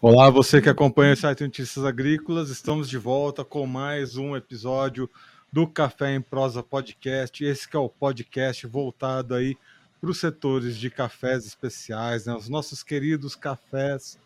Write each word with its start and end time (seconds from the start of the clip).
Olá, 0.00 0.30
você 0.30 0.62
que 0.62 0.68
acompanha 0.68 1.12
o 1.12 1.16
site 1.16 1.42
Notícias 1.42 1.84
Agrícolas, 1.84 2.50
estamos 2.50 2.88
de 2.88 2.96
volta 2.96 3.44
com 3.44 3.66
mais 3.66 4.16
um 4.16 4.36
episódio 4.36 5.10
do 5.52 5.66
Café 5.66 6.14
em 6.14 6.20
Prosa 6.20 6.62
Podcast. 6.62 7.44
Esse 7.44 7.68
que 7.68 7.76
é 7.76 7.78
o 7.78 7.88
podcast 7.88 8.66
voltado 8.66 9.34
aí 9.34 9.56
para 10.00 10.10
os 10.10 10.20
setores 10.20 10.76
de 10.76 10.90
cafés 10.90 11.46
especiais, 11.46 12.26
né? 12.26 12.34
os 12.34 12.48
nossos 12.48 12.82
queridos 12.82 13.34
cafés. 13.34 14.18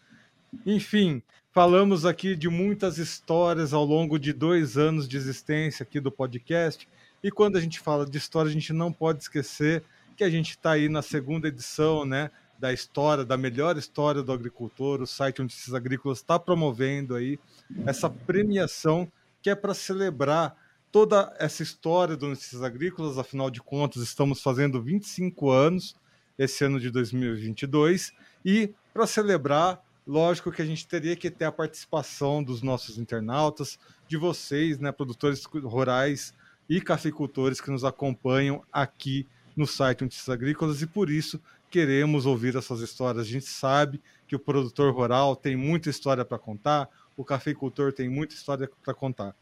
Enfim, 0.66 1.22
falamos 1.50 2.04
aqui 2.04 2.36
de 2.36 2.48
muitas 2.48 2.98
histórias 2.98 3.72
ao 3.72 3.84
longo 3.84 4.18
de 4.18 4.32
dois 4.32 4.76
anos 4.76 5.08
de 5.08 5.16
existência 5.16 5.82
aqui 5.82 6.00
do 6.00 6.12
podcast. 6.12 6.88
E 7.22 7.30
quando 7.30 7.56
a 7.56 7.60
gente 7.60 7.80
fala 7.80 8.04
de 8.04 8.18
história, 8.18 8.50
a 8.50 8.52
gente 8.52 8.72
não 8.72 8.92
pode 8.92 9.22
esquecer 9.22 9.82
que 10.16 10.24
a 10.24 10.30
gente 10.30 10.50
está 10.50 10.72
aí 10.72 10.88
na 10.88 11.02
segunda 11.02 11.48
edição, 11.48 12.04
né? 12.04 12.30
da 12.62 12.72
história, 12.72 13.24
da 13.24 13.36
melhor 13.36 13.76
história 13.76 14.22
do 14.22 14.30
agricultor. 14.30 15.02
O 15.02 15.06
site 15.06 15.42
Notícias 15.42 15.74
Agrícolas 15.74 16.18
está 16.18 16.38
promovendo 16.38 17.16
aí 17.16 17.36
essa 17.84 18.08
premiação 18.08 19.10
que 19.42 19.50
é 19.50 19.54
para 19.56 19.74
celebrar 19.74 20.56
toda 20.92 21.34
essa 21.38 21.62
história 21.62 22.16
do 22.16 22.28
Notícias 22.28 22.62
Agrícolas. 22.62 23.16
Afinal 23.16 23.50
de 23.50 23.62
contas, 23.62 24.02
estamos 24.02 24.42
fazendo 24.42 24.80
25 24.80 25.50
anos 25.50 25.96
esse 26.38 26.64
ano 26.64 26.78
de 26.78 26.90
2022 26.90 28.12
e 28.44 28.74
para 28.92 29.06
celebrar, 29.06 29.82
lógico 30.06 30.52
que 30.52 30.60
a 30.60 30.66
gente 30.66 30.86
teria 30.86 31.16
que 31.16 31.30
ter 31.30 31.46
a 31.46 31.52
participação 31.52 32.42
dos 32.42 32.62
nossos 32.62 32.98
internautas, 32.98 33.78
de 34.06 34.18
vocês, 34.18 34.78
né, 34.78 34.92
produtores 34.92 35.44
rurais 35.44 36.34
e 36.68 36.80
cafeicultores 36.80 37.60
que 37.60 37.70
nos 37.70 37.84
acompanham 37.84 38.62
aqui 38.70 39.26
no 39.56 39.66
site 39.66 40.02
Notícias 40.02 40.28
Agrícolas 40.28 40.82
e 40.82 40.86
por 40.86 41.08
isso 41.08 41.40
queremos 41.70 42.26
ouvir 42.26 42.54
essas 42.54 42.80
histórias. 42.80 43.26
A 43.26 43.30
gente 43.30 43.46
sabe 43.46 44.00
que 44.28 44.36
o 44.36 44.38
produtor 44.38 44.92
rural 44.92 45.34
tem 45.34 45.56
muita 45.56 45.88
história 45.88 46.24
para 46.24 46.38
contar, 46.38 46.88
o 47.16 47.24
cafeicultor 47.24 47.92
tem 47.92 48.10
muita 48.10 48.34
história 48.34 48.70
para 48.82 48.92
contar. 48.92 49.34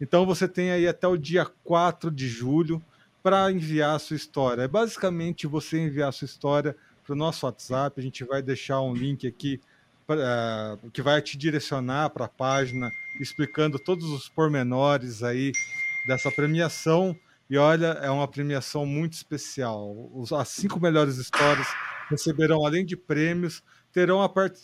Então 0.00 0.26
você 0.26 0.48
tem 0.48 0.70
aí 0.70 0.86
até 0.86 1.06
o 1.06 1.16
dia 1.16 1.46
4 1.64 2.10
de 2.10 2.28
julho 2.28 2.82
para 3.22 3.50
enviar 3.50 3.96
a 3.96 3.98
sua 3.98 4.16
história. 4.16 4.62
É 4.62 4.68
basicamente 4.68 5.46
você 5.46 5.78
enviar 5.78 6.08
a 6.08 6.12
sua 6.12 6.26
história 6.26 6.76
para 7.04 7.14
o 7.14 7.16
nosso 7.16 7.46
WhatsApp. 7.46 7.98
A 7.98 8.02
gente 8.02 8.24
vai 8.24 8.42
deixar 8.42 8.80
um 8.80 8.92
link 8.92 9.26
aqui 9.26 9.60
pra, 10.06 10.78
uh, 10.82 10.90
que 10.90 11.02
vai 11.02 11.22
te 11.22 11.38
direcionar 11.38 12.10
para 12.10 12.26
a 12.26 12.28
página 12.28 12.90
explicando 13.20 13.78
todos 13.78 14.04
os 14.04 14.28
pormenores 14.28 15.22
aí 15.22 15.52
dessa 16.06 16.30
premiação. 16.30 17.16
E 17.48 17.56
olha, 17.56 17.98
é 18.02 18.10
uma 18.10 18.26
premiação 18.26 18.84
muito 18.84 19.12
especial. 19.12 19.94
as 20.38 20.48
cinco 20.48 20.80
melhores 20.80 21.16
histórias 21.16 21.66
receberão, 22.10 22.64
além 22.66 22.84
de 22.84 22.96
prêmios, 22.96 23.62
terão 23.92 24.22
a, 24.22 24.28
part... 24.28 24.58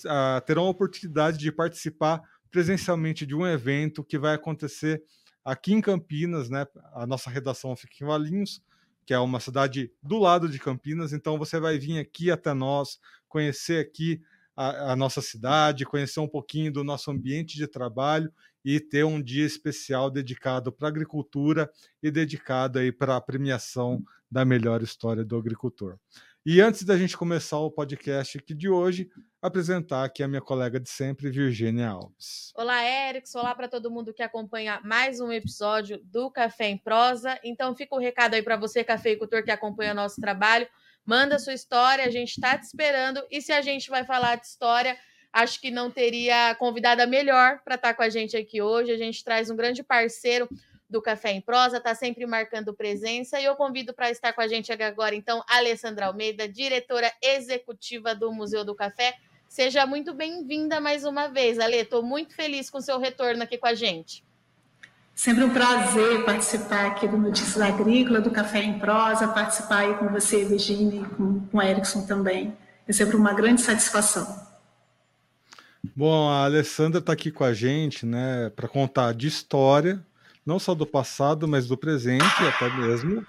terão 0.45 0.67
a 0.67 0.71
oportunidade 0.71 1.39
de 1.39 1.53
participar 1.53 2.23
presencialmente 2.51 3.25
de 3.25 3.35
um 3.35 3.47
evento 3.47 4.03
que 4.03 4.19
vai 4.19 4.35
acontecer 4.35 5.03
aqui 5.45 5.73
em 5.73 5.81
Campinas, 5.81 6.49
né? 6.49 6.67
A 6.93 7.07
nossa 7.07 7.31
redação 7.31 7.75
fica 7.77 7.95
em 8.03 8.07
Valinhos, 8.07 8.63
que 9.07 9.15
é 9.15 9.19
uma 9.19 9.41
cidade 9.41 9.93
do 10.03 10.19
lado 10.19 10.49
de 10.49 10.59
Campinas. 10.59 11.13
Então 11.13 11.39
você 11.39 11.59
vai 11.59 11.79
vir 11.79 11.99
aqui 11.99 12.31
até 12.31 12.53
nós, 12.55 13.01
conhecer 13.29 13.81
aqui 13.81 14.21
a, 14.57 14.93
a 14.93 14.97
nossa 14.97 15.23
cidade, 15.23 15.85
conhecer 15.85 16.21
um 16.21 16.29
pouquinho 16.29 16.73
do 16.73 16.85
nosso 16.85 17.11
ambiente 17.11 17.57
de 17.57 17.67
trabalho 17.67 18.33
e 18.65 18.79
ter 18.79 19.05
um 19.05 19.23
dia 19.23 19.47
especial 19.47 20.11
dedicado 20.11 20.71
para 20.71 20.89
agricultura 20.89 21.71
e 22.03 22.11
dedicado 22.11 22.79
aí 22.79 22.93
para 22.93 23.17
a 23.17 23.21
premiação 23.21 24.05
da 24.31 24.45
melhor 24.45 24.83
história 24.83 25.25
do 25.25 25.37
agricultor. 25.37 25.97
E 26.45 26.59
antes 26.59 26.85
da 26.85 26.97
gente 26.97 27.19
começar 27.19 27.59
o 27.59 27.71
podcast 27.71 28.39
aqui 28.39 28.55
de 28.55 28.67
hoje, 28.67 29.11
apresentar 29.43 30.05
aqui 30.05 30.23
a 30.23 30.29
minha 30.29 30.41
colega 30.41 30.81
de 30.81 30.89
sempre, 30.89 31.29
Virgínia 31.29 31.91
Alves. 31.91 32.51
Olá, 32.57 32.83
Erickson. 32.83 33.41
Olá 33.41 33.55
para 33.55 33.69
todo 33.69 33.91
mundo 33.91 34.15
que 34.15 34.23
acompanha 34.23 34.81
mais 34.83 35.21
um 35.21 35.31
episódio 35.31 36.01
do 36.03 36.31
Café 36.31 36.71
em 36.71 36.79
Prosa. 36.79 37.39
Então, 37.45 37.77
fica 37.77 37.95
o 37.95 37.99
um 37.99 38.01
recado 38.01 38.33
aí 38.33 38.43
para 38.43 38.57
você, 38.57 38.83
cafeicultor, 38.83 39.45
que 39.45 39.51
acompanha 39.51 39.93
nosso 39.93 40.19
trabalho. 40.19 40.67
Manda 41.05 41.39
sua 41.39 41.53
história, 41.53 42.07
a 42.07 42.11
gente 42.11 42.31
está 42.31 42.57
te 42.57 42.65
esperando. 42.65 43.23
E 43.31 43.43
se 43.43 43.53
a 43.53 43.61
gente 43.61 43.91
vai 43.91 44.07
falar 44.07 44.37
de 44.37 44.47
história, 44.47 44.97
acho 45.31 45.61
que 45.61 45.71
não 45.71 45.91
teria 45.91 46.55
convidada 46.55 47.07
melhor 47.07 47.61
para 47.63 47.75
estar 47.75 47.89
tá 47.89 47.95
com 47.95 48.03
a 48.03 48.09
gente 48.09 48.35
aqui 48.35 48.63
hoje. 48.63 48.91
A 48.91 48.97
gente 48.97 49.23
traz 49.23 49.51
um 49.51 49.57
grande 49.57 49.83
parceiro 49.83 50.49
do 50.91 51.01
Café 51.01 51.31
em 51.31 51.41
Prosa, 51.41 51.77
está 51.77 51.95
sempre 51.95 52.27
marcando 52.27 52.75
presença. 52.75 53.41
E 53.41 53.45
eu 53.45 53.55
convido 53.55 53.95
para 53.95 54.11
estar 54.11 54.33
com 54.33 54.41
a 54.41 54.49
gente 54.49 54.73
agora, 54.73 55.15
então, 55.15 55.43
a 55.49 55.59
Alessandra 55.59 56.07
Almeida, 56.07 56.49
diretora 56.49 57.11
executiva 57.23 58.15
do 58.15 58.33
Museu 58.33 58.65
do 58.65 58.75
Café. 58.75 59.15
Seja 59.49 59.87
muito 59.87 60.13
bem-vinda 60.13 60.81
mais 60.81 61.05
uma 61.05 61.29
vez, 61.29 61.59
Ale. 61.59 61.77
Estou 61.77 62.03
muito 62.03 62.35
feliz 62.35 62.69
com 62.69 62.79
o 62.79 62.83
seu 62.83 62.99
retorno 62.99 63.43
aqui 63.43 63.57
com 63.57 63.67
a 63.67 63.75
gente. 63.75 64.25
Sempre 65.15 65.45
um 65.45 65.51
prazer 65.51 66.25
participar 66.25 66.87
aqui 66.87 67.07
do 67.07 67.17
Notícias 67.17 67.61
Agrícola, 67.61 68.21
do 68.21 68.31
Café 68.31 68.63
em 68.63 68.79
Prosa, 68.79 69.29
participar 69.29 69.81
aí 69.81 69.95
com 69.97 70.09
você, 70.09 70.45
Virginia, 70.45 71.03
e 71.03 71.05
com, 71.05 71.41
com 71.47 71.59
o 71.59 71.63
Erickson 71.63 72.07
também. 72.07 72.57
É 72.89 72.93
sempre 72.93 73.17
uma 73.17 73.33
grande 73.33 73.61
satisfação. 73.61 74.49
Bom, 75.95 76.29
a 76.29 76.45
Alessandra 76.45 77.01
está 77.01 77.13
aqui 77.13 77.31
com 77.31 77.45
a 77.45 77.53
gente, 77.53 78.07
né, 78.07 78.51
para 78.51 78.69
contar 78.69 79.13
de 79.15 79.27
história, 79.27 80.05
não 80.45 80.59
só 80.59 80.75
do 80.75 80.87
passado, 80.87 81.47
mas 81.47 81.67
do 81.67 81.77
presente 81.77 82.43
e 82.43 82.49
até 82.49 82.75
mesmo 82.77 83.25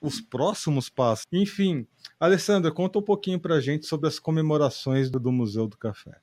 os 0.00 0.20
próximos 0.20 0.88
passos. 0.88 1.26
Enfim, 1.32 1.86
Alessandra, 2.18 2.70
conta 2.70 2.98
um 2.98 3.02
pouquinho 3.02 3.40
para 3.40 3.56
a 3.56 3.60
gente 3.60 3.86
sobre 3.86 4.08
as 4.08 4.18
comemorações 4.18 5.10
do, 5.10 5.18
do 5.18 5.32
Museu 5.32 5.66
do 5.66 5.76
Café. 5.76 6.20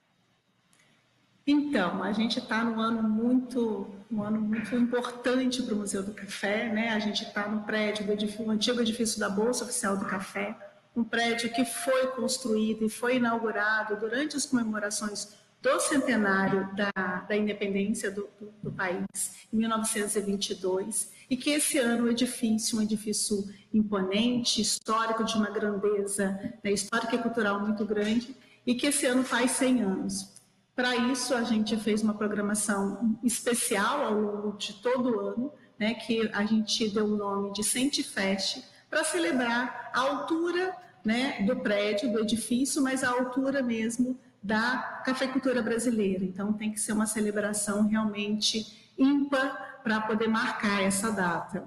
Então, 1.45 2.01
a 2.01 2.13
gente 2.13 2.39
está 2.39 2.63
num 2.63 2.79
ano 2.79 3.03
muito, 3.03 3.89
um 4.09 4.23
ano 4.23 4.39
muito 4.39 4.73
importante 4.75 5.61
para 5.61 5.73
o 5.73 5.77
Museu 5.77 6.01
do 6.01 6.13
Café, 6.13 6.71
né? 6.71 6.89
A 6.89 6.99
gente 6.99 7.23
está 7.23 7.49
no 7.49 7.63
prédio 7.63 8.05
do 8.05 8.13
edifício, 8.13 8.49
antigo 8.49 8.79
edifício 8.79 9.19
da 9.19 9.29
Bolsa 9.29 9.65
Oficial 9.65 9.97
do 9.97 10.05
Café, 10.05 10.57
um 10.95 11.03
prédio 11.03 11.51
que 11.51 11.65
foi 11.65 12.07
construído 12.07 12.85
e 12.85 12.89
foi 12.89 13.17
inaugurado 13.17 13.97
durante 13.97 14.37
as 14.37 14.45
comemorações 14.45 15.33
do 15.63 15.79
centenário 15.79 16.69
da, 16.75 16.91
da 17.21 17.37
independência 17.37 18.11
do, 18.11 18.29
do, 18.37 18.53
do, 18.61 18.71
país, 18.73 19.47
em 19.51 19.57
1922, 19.57 21.09
e 21.29 21.37
que 21.37 21.51
esse 21.51 21.77
ano 21.77 22.03
o 22.03 22.11
edifício, 22.11 22.77
um 22.77 22.81
edifício 22.81 23.37
imponente, 23.73 24.61
histórico, 24.61 25.23
de 25.23 25.35
uma 25.35 25.49
grandeza 25.49 26.37
né, 26.61 26.69
histórica 26.73 27.15
e 27.15 27.19
cultural 27.19 27.61
muito 27.61 27.85
grande, 27.85 28.35
e 28.67 28.75
que 28.75 28.87
esse 28.87 29.05
ano 29.05 29.23
faz 29.23 29.51
100 29.51 29.81
anos. 29.83 30.33
Para 30.75 30.97
isso, 30.97 31.33
a 31.33 31.43
gente 31.43 31.77
fez 31.77 32.01
uma 32.01 32.13
programação 32.13 33.17
especial 33.23 34.05
ao 34.05 34.19
longo 34.19 34.57
de 34.57 34.73
todo 34.81 35.15
o 35.15 35.19
ano, 35.21 35.53
né, 35.79 35.93
que 35.93 36.29
a 36.33 36.45
gente 36.45 36.89
deu 36.89 37.05
o 37.05 37.15
nome 37.15 37.53
de 37.53 37.63
Centifest, 37.63 38.65
para 38.89 39.05
celebrar 39.05 39.91
a 39.93 40.01
altura 40.01 40.75
né, 41.05 41.41
do 41.43 41.55
prédio, 41.55 42.11
do 42.11 42.19
edifício, 42.19 42.81
mas 42.81 43.01
a 43.01 43.11
altura 43.11 43.61
mesmo 43.61 44.19
da 44.43 45.01
cafeicultura 45.05 45.61
brasileira. 45.61 46.25
Então, 46.25 46.51
tem 46.53 46.71
que 46.71 46.79
ser 46.79 46.91
uma 46.91 47.05
celebração 47.05 47.87
realmente 47.87 48.91
ímpar 48.97 49.79
para 49.81 50.01
poder 50.01 50.27
marcar 50.27 50.83
essa 50.83 51.11
data. 51.11 51.63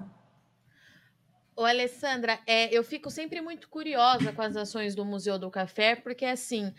Ô, 1.55 1.65
Alessandra, 1.65 2.39
é, 2.45 2.71
eu 2.71 2.83
fico 2.83 3.09
sempre 3.09 3.41
muito 3.41 3.67
curiosa 3.67 4.31
com 4.31 4.43
as 4.43 4.55
ações 4.55 4.93
do 4.93 5.03
Museu 5.03 5.39
do 5.39 5.49
Café, 5.49 5.95
porque 5.95 6.23
assim, 6.23 6.71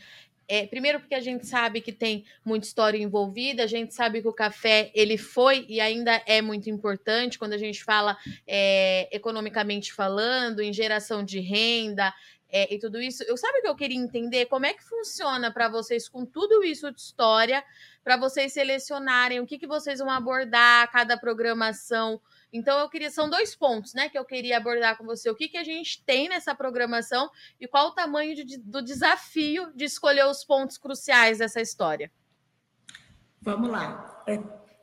é, 0.47 0.67
primeiro 0.67 0.99
porque 0.99 1.15
a 1.15 1.21
gente 1.21 1.47
sabe 1.47 1.81
que 1.83 1.93
tem 1.93 2.25
muita 2.43 2.67
história 2.67 2.97
envolvida, 2.97 3.65
a 3.65 3.67
gente 3.67 3.93
sabe 3.93 4.23
que 4.23 4.29
o 4.29 4.33
café 4.33 4.91
ele 4.95 5.19
foi 5.19 5.67
e 5.69 5.79
ainda 5.79 6.23
é 6.25 6.41
muito 6.41 6.71
importante 6.71 7.39
quando 7.39 7.53
a 7.53 7.59
gente 7.59 7.85
fala 7.85 8.17
é, 8.47 9.15
economicamente 9.15 9.93
falando, 9.93 10.61
em 10.61 10.73
geração 10.73 11.23
de 11.23 11.39
renda, 11.39 12.15
é, 12.51 12.73
e 12.75 12.79
tudo 12.79 13.01
isso. 13.01 13.23
Eu 13.25 13.37
sabe 13.37 13.61
que 13.61 13.69
eu 13.69 13.77
queria 13.77 13.99
entender 13.99 14.47
como 14.47 14.67
é 14.67 14.73
que 14.73 14.83
funciona 14.83 15.53
para 15.53 15.69
vocês 15.69 16.09
com 16.09 16.25
tudo 16.25 16.65
isso 16.65 16.91
de 16.91 17.01
história, 17.01 17.63
para 18.03 18.17
vocês 18.17 18.53
selecionarem 18.53 19.41
o 19.41 19.47
que, 19.47 19.59
que 19.59 19.67
vocês 19.67 19.99
vão 19.99 20.11
abordar, 20.11 20.91
cada 20.91 21.17
programação. 21.19 22.21
Então 22.53 22.79
eu 22.79 22.89
queria 22.89 23.11
são 23.11 23.29
dois 23.29 23.55
pontos, 23.55 23.93
né, 23.93 24.09
que 24.09 24.19
eu 24.19 24.25
queria 24.25 24.57
abordar 24.57 24.97
com 24.97 25.05
você. 25.05 25.29
O 25.29 25.35
que, 25.35 25.49
que 25.49 25.59
a 25.59 25.65
gente 25.65 26.03
tem 26.05 26.29
nessa 26.29 26.55
programação 26.55 27.31
e 27.61 27.69
qual 27.69 27.89
o 27.89 27.93
tamanho 27.93 28.35
de, 28.35 28.59
do 28.59 28.81
desafio 28.81 29.71
de 29.75 29.85
escolher 29.85 30.27
os 30.27 30.45
pontos 30.45 30.79
cruciais 30.79 31.39
dessa 31.39 31.61
história. 31.61 32.11
Vamos 33.41 33.71
lá. 33.71 34.25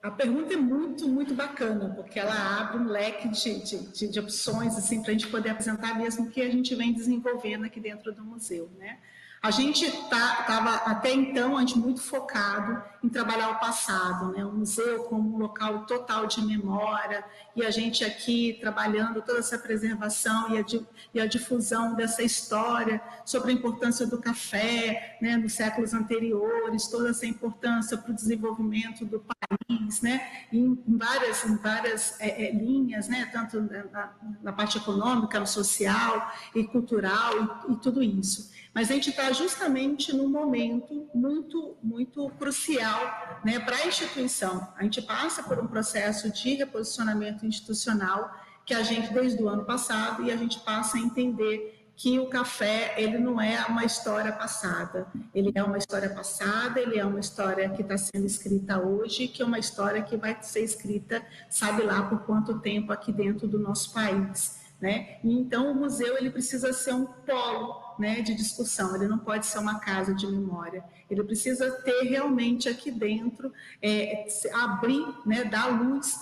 A 0.05 0.11
pergunta 0.11 0.53
é 0.53 0.57
muito, 0.57 1.09
muito 1.09 1.33
bacana, 1.33 1.89
porque 1.95 2.19
ela 2.19 2.59
abre 2.59 2.77
um 2.77 2.87
leque 2.87 3.27
de, 3.27 3.59
de, 3.91 4.07
de 4.07 4.19
opções 4.19 4.77
assim, 4.77 5.01
para 5.01 5.09
a 5.09 5.13
gente 5.13 5.25
poder 5.25 5.49
apresentar 5.49 5.97
mesmo 5.97 6.25
o 6.25 6.29
que 6.29 6.41
a 6.41 6.49
gente 6.49 6.75
vem 6.75 6.93
desenvolvendo 6.93 7.65
aqui 7.65 7.79
dentro 7.79 8.13
do 8.13 8.23
museu. 8.23 8.69
Né? 8.77 8.99
A 9.45 9.51
gente 9.51 9.85
estava 9.85 10.43
tá, 10.43 10.83
até 10.87 11.13
então 11.13 11.55
a 11.55 11.59
gente 11.59 11.77
muito 11.77 12.01
focado 12.01 12.81
em 13.03 13.07
trabalhar 13.07 13.51
o 13.51 13.59
passado, 13.59 14.31
né? 14.31 14.43
o 14.43 14.51
museu 14.51 15.03
como 15.03 15.35
um 15.35 15.37
local 15.37 15.85
total 15.85 16.25
de 16.25 16.43
memória, 16.43 17.23
e 17.55 17.63
a 17.63 17.69
gente 17.69 18.03
aqui 18.03 18.57
trabalhando 18.59 19.21
toda 19.21 19.37
essa 19.37 19.59
preservação 19.59 20.49
e 20.49 20.57
a, 20.57 20.65
e 21.13 21.21
a 21.21 21.27
difusão 21.27 21.93
dessa 21.93 22.23
história 22.23 22.99
sobre 23.23 23.51
a 23.51 23.53
importância 23.53 24.07
do 24.07 24.17
café 24.17 25.15
né? 25.21 25.37
nos 25.37 25.53
séculos 25.53 25.93
anteriores, 25.93 26.87
toda 26.87 27.11
essa 27.11 27.27
importância 27.27 27.99
para 27.99 28.11
o 28.11 28.15
desenvolvimento 28.15 29.05
do 29.05 29.19
país, 29.19 30.01
né? 30.01 30.27
em, 30.51 30.83
em 30.87 30.97
várias, 30.97 31.45
em 31.45 31.55
várias 31.57 32.19
é, 32.19 32.47
é, 32.47 32.51
linhas, 32.51 33.07
né? 33.07 33.29
tanto 33.31 33.61
na, 33.61 34.11
na, 34.41 34.51
parte 34.51 34.79
econômica, 34.79 35.45
social 35.45 36.31
e 36.55 36.63
cultural 36.63 37.61
e, 37.69 37.73
e 37.73 37.75
tudo 37.75 38.01
isso. 38.01 38.55
Mas 38.75 38.91
a 38.91 38.93
gente 38.93 39.09
está 39.09 39.31
justamente 39.31 40.13
num 40.13 40.27
momento 40.27 41.09
muito, 41.15 41.77
muito 41.81 42.29
crucial 42.31 43.39
né, 43.41 43.57
para 43.57 43.77
a 43.77 43.87
instituição. 43.87 44.67
A 44.75 44.83
gente 44.83 45.01
passa 45.01 45.41
por 45.41 45.57
um 45.57 45.65
processo 45.65 46.29
de 46.29 46.55
reposicionamento 46.55 47.45
institucional 47.45 48.29
que 48.65 48.73
a 48.73 48.83
gente, 48.83 49.13
desde 49.13 49.41
o 49.41 49.47
ano 49.47 49.63
passado, 49.63 50.23
e 50.23 50.31
a 50.31 50.35
gente 50.35 50.59
passa 50.59 50.97
a 50.97 50.99
entender 50.99 51.89
que 51.95 52.19
o 52.19 52.27
café 52.27 52.93
ele 52.97 53.17
não 53.17 53.39
é 53.39 53.63
uma 53.65 53.85
história 53.85 54.33
passada, 54.33 55.07
ele 55.33 55.53
é 55.55 55.63
uma 55.63 55.77
história 55.77 56.09
passada, 56.09 56.77
ele 56.77 56.99
é 56.99 57.05
uma 57.05 57.21
história 57.21 57.69
que 57.69 57.81
está 57.81 57.97
sendo 57.97 58.25
escrita 58.25 58.77
hoje, 58.77 59.29
que 59.29 59.41
é 59.41 59.45
uma 59.45 59.57
história 59.57 60.01
que 60.01 60.17
vai 60.17 60.37
ser 60.41 60.65
escrita, 60.65 61.25
sabe 61.49 61.83
lá 61.83 62.03
por 62.03 62.19
quanto 62.25 62.59
tempo 62.59 62.91
aqui 62.91 63.13
dentro 63.13 63.47
do 63.47 63.57
nosso 63.57 63.93
país, 63.93 64.64
né? 64.85 65.17
Então 65.23 65.71
o 65.71 65.75
museu 65.75 66.15
ele 66.15 66.29
precisa 66.29 66.71
ser 66.71 66.93
um 66.93 67.07
polo 67.07 67.95
né, 67.97 68.21
de 68.21 68.35
discussão, 68.35 68.95
ele 68.95 69.07
não 69.07 69.17
pode 69.17 69.47
ser 69.47 69.57
uma 69.57 69.79
casa 69.79 70.13
de 70.13 70.27
memória, 70.27 70.83
ele 71.09 71.23
precisa 71.23 71.71
ter 71.81 72.03
realmente 72.03 72.69
aqui 72.69 72.91
dentro, 72.91 73.51
é, 73.81 74.27
abrir, 74.53 75.03
né, 75.25 75.43
dar 75.43 75.81
luz 75.81 76.19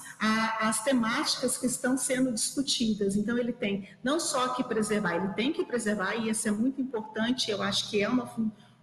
às 0.61 0.81
temáticas 0.81 1.57
que 1.57 1.65
estão 1.65 1.97
sendo 1.97 2.31
discutidas. 2.31 3.17
Então, 3.17 3.37
ele 3.37 3.51
tem 3.51 3.89
não 4.01 4.17
só 4.17 4.49
que 4.49 4.63
preservar, 4.63 5.15
ele 5.17 5.33
tem 5.33 5.51
que 5.51 5.65
preservar, 5.65 6.15
e 6.15 6.29
isso 6.29 6.47
é 6.47 6.51
muito 6.51 6.79
importante, 6.79 7.51
eu 7.51 7.61
acho 7.61 7.89
que 7.89 8.01
é 8.01 8.07
uma, 8.07 8.31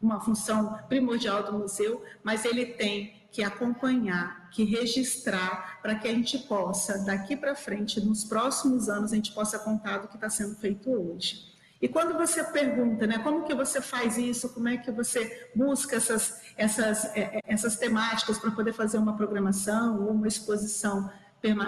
uma 0.02 0.20
função 0.20 0.78
primordial 0.90 1.42
do 1.42 1.58
museu, 1.58 2.04
mas 2.22 2.44
ele 2.44 2.66
tem 2.66 3.19
que 3.30 3.42
acompanhar, 3.42 4.50
que 4.50 4.64
registrar, 4.64 5.80
para 5.80 5.94
que 5.94 6.08
a 6.08 6.12
gente 6.12 6.38
possa, 6.38 6.98
daqui 7.04 7.36
para 7.36 7.54
frente, 7.54 8.00
nos 8.00 8.24
próximos 8.24 8.88
anos, 8.88 9.12
a 9.12 9.16
gente 9.16 9.32
possa 9.32 9.58
contar 9.58 9.98
do 9.98 10.08
que 10.08 10.16
está 10.16 10.28
sendo 10.28 10.56
feito 10.56 10.90
hoje. 10.90 11.50
E 11.80 11.88
quando 11.88 12.12
você 12.18 12.44
pergunta, 12.44 13.06
né, 13.06 13.18
como 13.18 13.44
que 13.44 13.54
você 13.54 13.80
faz 13.80 14.18
isso, 14.18 14.50
como 14.50 14.68
é 14.68 14.76
que 14.76 14.90
você 14.90 15.48
busca 15.54 15.96
essas, 15.96 16.42
essas, 16.56 17.04
é, 17.16 17.20
é, 17.20 17.40
essas 17.46 17.76
temáticas 17.76 18.38
para 18.38 18.50
poder 18.50 18.74
fazer 18.74 18.98
uma 18.98 19.16
programação 19.16 20.02
ou 20.02 20.10
uma 20.10 20.28
exposição 20.28 21.10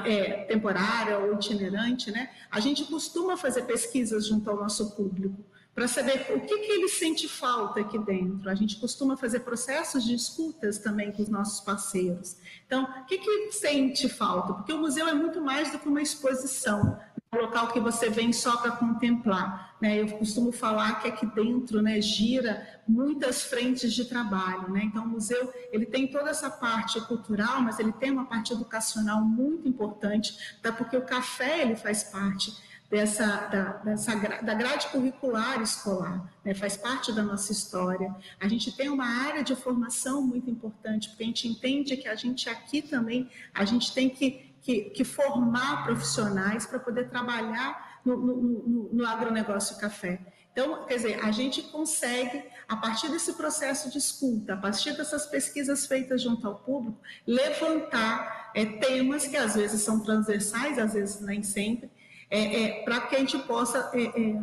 é, 0.04 0.44
temporária 0.44 1.18
ou 1.18 1.32
itinerante, 1.34 2.10
né? 2.10 2.28
A 2.50 2.60
gente 2.60 2.84
costuma 2.84 3.38
fazer 3.38 3.62
pesquisas 3.62 4.26
junto 4.26 4.50
ao 4.50 4.56
nosso 4.56 4.94
público 4.94 5.42
para 5.74 5.88
saber 5.88 6.26
o 6.34 6.40
que, 6.40 6.58
que 6.58 6.72
ele 6.72 6.88
sente 6.88 7.26
falta 7.26 7.80
aqui 7.80 7.98
dentro. 7.98 8.48
A 8.48 8.54
gente 8.54 8.76
costuma 8.76 9.16
fazer 9.16 9.40
processos 9.40 10.04
de 10.04 10.14
escutas 10.14 10.78
também 10.78 11.10
com 11.12 11.22
os 11.22 11.28
nossos 11.28 11.60
parceiros. 11.60 12.36
Então, 12.66 12.84
o 12.84 13.04
que, 13.06 13.19
que 13.19 13.52
sente 13.52 14.08
falta? 14.08 14.52
Porque 14.54 14.72
o 14.72 14.78
museu 14.78 15.08
é 15.08 15.14
muito 15.14 15.40
mais 15.40 15.72
do 15.72 15.78
que 15.78 15.88
uma 15.88 16.02
exposição 16.02 16.98
um 17.34 17.38
local 17.38 17.69
que 17.69 17.80
você 17.80 18.10
vem 18.10 18.30
só 18.30 18.58
para 18.58 18.72
contemplar. 18.72 19.74
Né? 19.80 20.02
Eu 20.02 20.19
costumo 20.19 20.52
falar 20.52 21.00
que 21.00 21.08
aqui 21.08 21.24
dentro 21.24 21.80
né, 21.80 21.98
gira 21.98 22.80
muitas 22.86 23.42
frentes 23.44 23.94
de 23.94 24.04
trabalho. 24.04 24.70
Né? 24.70 24.82
Então, 24.84 25.04
o 25.04 25.08
museu 25.08 25.50
ele 25.72 25.86
tem 25.86 26.08
toda 26.08 26.28
essa 26.28 26.50
parte 26.50 27.00
cultural, 27.06 27.62
mas 27.62 27.78
ele 27.78 27.92
tem 27.92 28.10
uma 28.10 28.26
parte 28.26 28.52
educacional 28.52 29.22
muito 29.22 29.66
importante, 29.66 30.36
até 30.58 30.70
porque 30.70 30.94
o 30.94 31.06
café 31.06 31.62
ele 31.62 31.74
faz 31.74 32.04
parte 32.04 32.52
dessa 32.92 33.24
da, 33.46 33.64
dessa, 33.78 34.14
da 34.42 34.52
grade 34.52 34.88
curricular 34.88 35.62
escolar, 35.62 36.30
né? 36.44 36.52
faz 36.52 36.76
parte 36.76 37.10
da 37.10 37.22
nossa 37.22 37.50
história. 37.50 38.14
A 38.38 38.46
gente 38.46 38.70
tem 38.76 38.90
uma 38.90 39.06
área 39.06 39.42
de 39.42 39.56
formação 39.56 40.20
muito 40.20 40.50
importante, 40.50 41.08
porque 41.08 41.22
a 41.22 41.26
gente 41.26 41.48
entende 41.48 41.96
que 41.96 42.06
a 42.06 42.14
gente 42.14 42.50
aqui 42.50 42.82
também, 42.82 43.30
a 43.54 43.64
gente 43.64 43.94
tem 43.94 44.10
que 44.10 44.52
que, 44.60 44.90
que 44.90 45.02
formar 45.02 45.82
profissionais 45.82 46.66
para 46.66 46.78
poder 46.78 47.08
trabalhar 47.08 47.98
no, 48.04 48.16
no, 48.16 48.36
no, 48.36 48.88
no 48.92 49.06
agronegócio 49.06 49.76
café. 49.76 50.20
Então, 50.52 50.84
quer 50.86 50.96
dizer, 50.96 51.18
a 51.24 51.32
gente 51.32 51.62
consegue, 51.62 52.44
a 52.68 52.76
partir 52.76 53.08
desse 53.08 53.32
processo 53.32 53.90
de 53.90 53.98
escuta, 53.98 54.54
a 54.54 54.56
partir 54.56 54.96
dessas 54.96 55.26
pesquisas 55.26 55.84
feitas 55.86 56.22
junto 56.22 56.46
ao 56.46 56.56
público, 56.56 57.00
levantar 57.26 58.52
é, 58.54 58.64
temas 58.64 59.26
que 59.26 59.36
às 59.36 59.56
vezes 59.56 59.80
são 59.80 59.98
transversais, 59.98 60.78
às 60.78 60.92
vezes 60.92 61.20
nem 61.22 61.42
sempre, 61.42 61.90
é, 62.32 62.62
é, 62.62 62.82
para 62.82 63.00
que 63.02 63.14
a 63.14 63.19
gente 63.19 63.38
possa 63.40 63.90
é, 63.93 64.05
é, 64.05 64.40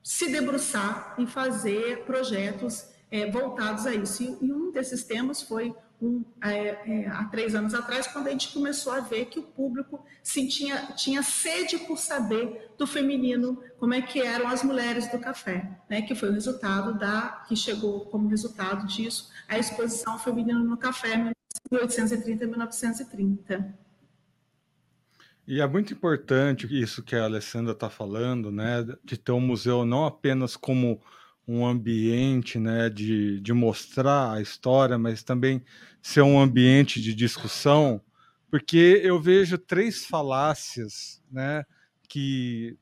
se 0.00 0.30
debruçar 0.30 1.16
e 1.18 1.26
fazer 1.26 2.04
projetos 2.04 2.86
é, 3.10 3.28
voltados 3.28 3.86
a 3.86 3.94
isso. 3.94 4.22
E, 4.22 4.38
e 4.40 4.52
um 4.52 4.70
desses 4.70 5.02
temas 5.02 5.42
foi 5.42 5.74
um, 6.00 6.24
há 7.10 7.24
três 7.24 7.56
anos 7.56 7.74
atrás, 7.74 8.06
quando 8.06 8.28
a 8.28 8.30
gente 8.30 8.52
começou 8.52 8.92
a 8.92 9.00
ver 9.00 9.24
que 9.24 9.40
o 9.40 9.42
público 9.42 10.04
sim, 10.22 10.46
tinha, 10.46 10.92
tinha 10.92 11.24
sede 11.24 11.78
por 11.78 11.98
saber 11.98 12.70
do 12.78 12.86
feminino, 12.86 13.60
como 13.80 13.94
é 13.94 14.02
que 14.02 14.22
eram 14.22 14.46
as 14.46 14.62
mulheres 14.62 15.10
do 15.10 15.18
café, 15.18 15.68
né? 15.88 16.02
que 16.02 16.14
foi 16.14 16.28
o 16.28 16.32
resultado 16.32 16.96
da, 16.96 17.44
que 17.48 17.56
chegou 17.56 18.06
como 18.06 18.28
resultado 18.28 18.86
disso, 18.86 19.28
a 19.48 19.58
exposição 19.58 20.20
feminina 20.20 20.60
no 20.60 20.76
café 20.76 21.32
1830-1930. 21.72 23.74
E 25.46 25.60
é 25.60 25.66
muito 25.66 25.92
importante 25.92 26.66
isso 26.70 27.02
que 27.02 27.14
a 27.14 27.24
Alessandra 27.24 27.72
está 27.72 27.90
falando, 27.90 28.50
né, 28.50 28.84
de 29.04 29.18
ter 29.18 29.32
um 29.32 29.40
museu 29.40 29.84
não 29.84 30.06
apenas 30.06 30.56
como 30.56 31.00
um 31.46 31.66
ambiente 31.66 32.58
né, 32.58 32.88
de, 32.88 33.40
de 33.40 33.52
mostrar 33.52 34.32
a 34.32 34.40
história, 34.40 34.96
mas 34.96 35.22
também 35.22 35.62
ser 36.00 36.22
um 36.22 36.40
ambiente 36.40 37.00
de 37.00 37.14
discussão, 37.14 38.00
porque 38.50 39.00
eu 39.04 39.20
vejo 39.20 39.58
três 39.58 40.06
falácias 40.06 41.22
né, 41.30 41.64
que 42.08 42.78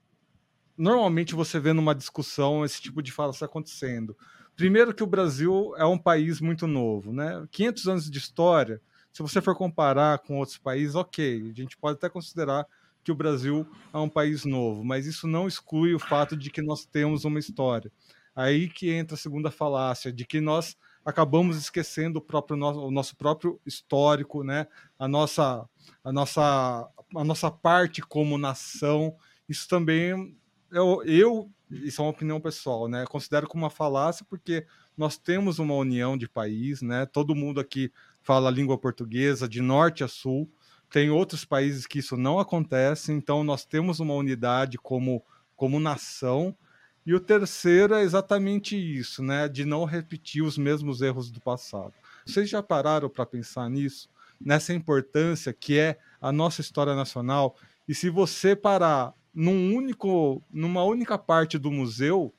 normalmente 0.79 1.35
você 1.35 1.59
vê 1.59 1.73
numa 1.73 1.95
discussão 1.95 2.65
esse 2.65 2.81
tipo 2.81 3.03
de 3.03 3.11
falácia 3.11 3.45
acontecendo. 3.45 4.17
Primeiro 4.55 4.95
que 4.95 5.03
o 5.03 5.07
Brasil 5.07 5.75
é 5.77 5.85
um 5.85 5.99
país 5.99 6.41
muito 6.41 6.67
novo, 6.67 7.13
né? 7.13 7.47
500 7.51 7.89
anos 7.89 8.11
de 8.11 8.19
história, 8.19 8.81
se 9.13 9.23
você 9.23 9.41
for 9.41 9.55
comparar 9.55 10.19
com 10.21 10.39
outros 10.39 10.59
países, 10.59 10.95
ok, 10.95 11.51
a 11.51 11.55
gente 11.55 11.77
pode 11.77 11.99
até 11.99 12.09
considerar 12.09 12.67
que 13.05 13.13
o 13.13 13.15
Brasil 13.15 13.67
é 13.93 13.99
um 13.99 14.09
país 14.09 14.45
novo, 14.45 14.85
mas 14.85 15.07
isso 15.07 15.27
não 15.27 15.47
exclui 15.47 15.95
o 15.95 15.99
fato 15.99 16.37
de 16.37 16.51
que 16.51 16.63
nós 16.63 16.87
temos 16.87 17.25
uma 17.25 17.39
história. 17.39 17.91
Aí 18.35 18.69
que 18.69 18.91
entra 18.91 19.15
a 19.15 19.19
segunda 19.19 19.51
falácia, 19.51 20.13
de 20.13 20.25
que 20.25 20.41
nós 20.41 20.77
acabamos 21.05 21.57
esquecendo 21.57 22.19
o, 22.19 22.23
próprio 22.23 22.57
nosso, 22.57 22.81
o 22.81 22.91
nosso 22.91 23.17
próprio 23.17 23.61
histórico, 23.67 24.43
né? 24.43 24.67
a, 24.99 25.07
nossa, 25.07 25.69
a, 26.03 26.13
nossa, 26.13 26.89
a 27.15 27.25
nossa 27.25 27.51
parte 27.51 28.01
como 28.01 28.39
nação. 28.39 29.15
Isso 29.49 29.69
também, 29.69 30.37
eu, 30.71 31.03
eu, 31.05 31.51
isso 31.71 32.01
é 32.01 32.05
uma 32.05 32.11
opinião 32.11 32.41
pessoal, 32.41 32.89
né? 32.89 33.05
considero 33.07 33.47
como 33.47 33.65
uma 33.65 33.71
falácia, 33.71 34.25
porque 34.29 34.65
nós 34.97 35.19
temos 35.19 35.59
uma 35.59 35.75
união 35.75 36.17
de 36.17 36.29
país, 36.29 36.81
né? 36.81 37.05
todo 37.05 37.35
mundo 37.35 37.61
aqui 37.61 37.93
fala 38.23 38.49
a 38.49 38.53
língua 38.53 38.79
portuguesa, 38.79 39.49
de 39.49 39.61
norte 39.61 40.05
a 40.05 40.09
sul. 40.09 40.51
Tem 40.91 41.11
outros 41.11 41.45
países 41.45 41.87
que 41.87 41.99
isso 41.99 42.17
não 42.17 42.39
acontece, 42.39 43.13
então 43.13 43.43
nós 43.43 43.65
temos 43.65 44.01
uma 44.01 44.15
unidade 44.15 44.79
como, 44.79 45.23
como 45.57 45.81
nação 45.81 46.57
e 47.05 47.15
o 47.15 47.21
terceiro 47.21 47.95
é 47.95 48.03
exatamente 48.03 48.77
isso, 48.77 49.23
né? 49.23 49.49
De 49.49 49.65
não 49.65 49.85
repetir 49.85 50.43
os 50.43 50.57
mesmos 50.57 51.03
erros 51.03 51.31
do 51.31 51.41
passado. 51.41 51.93
Vocês 52.25 52.49
já 52.49 52.63
pararam 52.63 53.09
para 53.09 53.27
pensar 53.27 53.69
nisso? 53.69 54.09
Nessa 54.41 54.73
importância 54.73 55.53
que 55.53 55.79
é 55.79 55.99
a 56.21 56.31
nossa 56.31 56.61
história 56.61 56.95
nacional? 56.95 57.57
E 57.89 57.95
se 57.95 58.09
você 58.09 58.55
parar 58.55 59.13
num 59.35 59.75
único, 59.75 60.41
numa 60.53 60.85
única 60.85 61.19
parte 61.19 61.59
do 61.59 61.73
museu, 61.73 62.33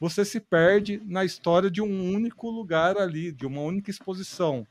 você 0.00 0.24
se 0.24 0.40
perde 0.40 1.00
na 1.04 1.24
história 1.24 1.70
de 1.70 1.82
um 1.82 2.14
único 2.14 2.50
lugar 2.50 2.96
ali, 2.96 3.30
de 3.30 3.46
uma 3.46 3.60
única 3.60 3.90
exposição. 3.90 4.66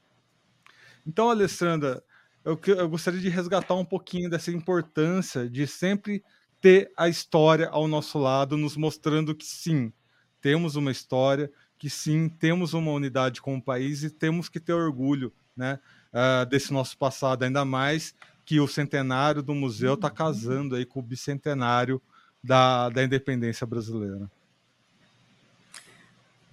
Então, 1.05 1.29
Alessandra, 1.29 2.03
eu, 2.43 2.59
eu 2.67 2.89
gostaria 2.89 3.19
de 3.19 3.29
resgatar 3.29 3.75
um 3.75 3.85
pouquinho 3.85 4.29
dessa 4.29 4.51
importância 4.51 5.49
de 5.49 5.67
sempre 5.67 6.23
ter 6.59 6.91
a 6.97 7.07
história 7.07 7.69
ao 7.69 7.87
nosso 7.87 8.17
lado, 8.17 8.57
nos 8.57 8.75
mostrando 8.75 9.35
que 9.35 9.45
sim, 9.45 9.93
temos 10.41 10.75
uma 10.75 10.91
história, 10.91 11.51
que 11.77 11.89
sim, 11.89 12.29
temos 12.29 12.73
uma 12.73 12.91
unidade 12.91 13.41
como 13.41 13.61
país 13.61 14.03
e 14.03 14.09
temos 14.09 14.49
que 14.49 14.59
ter 14.59 14.73
orgulho, 14.73 15.31
né? 15.55 15.79
uh, 16.15 16.45
desse 16.45 16.71
nosso 16.71 16.97
passado, 16.97 17.43
ainda 17.43 17.65
mais 17.65 18.15
que 18.45 18.59
o 18.59 18.67
centenário 18.67 19.43
do 19.43 19.53
museu 19.53 19.95
está 19.95 20.09
casando 20.09 20.75
aí 20.75 20.85
com 20.85 20.99
o 20.99 21.03
bicentenário 21.03 22.01
da, 22.43 22.89
da 22.89 23.03
independência 23.03 23.65
brasileira. 23.65 24.29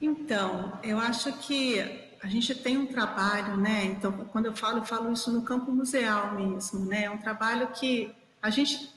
Então, 0.00 0.78
eu 0.82 0.98
acho 0.98 1.32
que 1.38 2.11
a 2.22 2.28
gente 2.28 2.54
tem 2.54 2.78
um 2.78 2.86
trabalho, 2.86 3.56
né? 3.56 3.84
Então, 3.84 4.12
quando 4.30 4.46
eu 4.46 4.54
falo, 4.54 4.78
eu 4.78 4.84
falo 4.84 5.12
isso 5.12 5.32
no 5.32 5.42
campo 5.42 5.72
museal 5.72 6.34
mesmo, 6.34 6.84
né? 6.86 7.04
É 7.04 7.10
um 7.10 7.18
trabalho 7.18 7.66
que 7.68 8.14
a 8.40 8.48
gente 8.48 8.90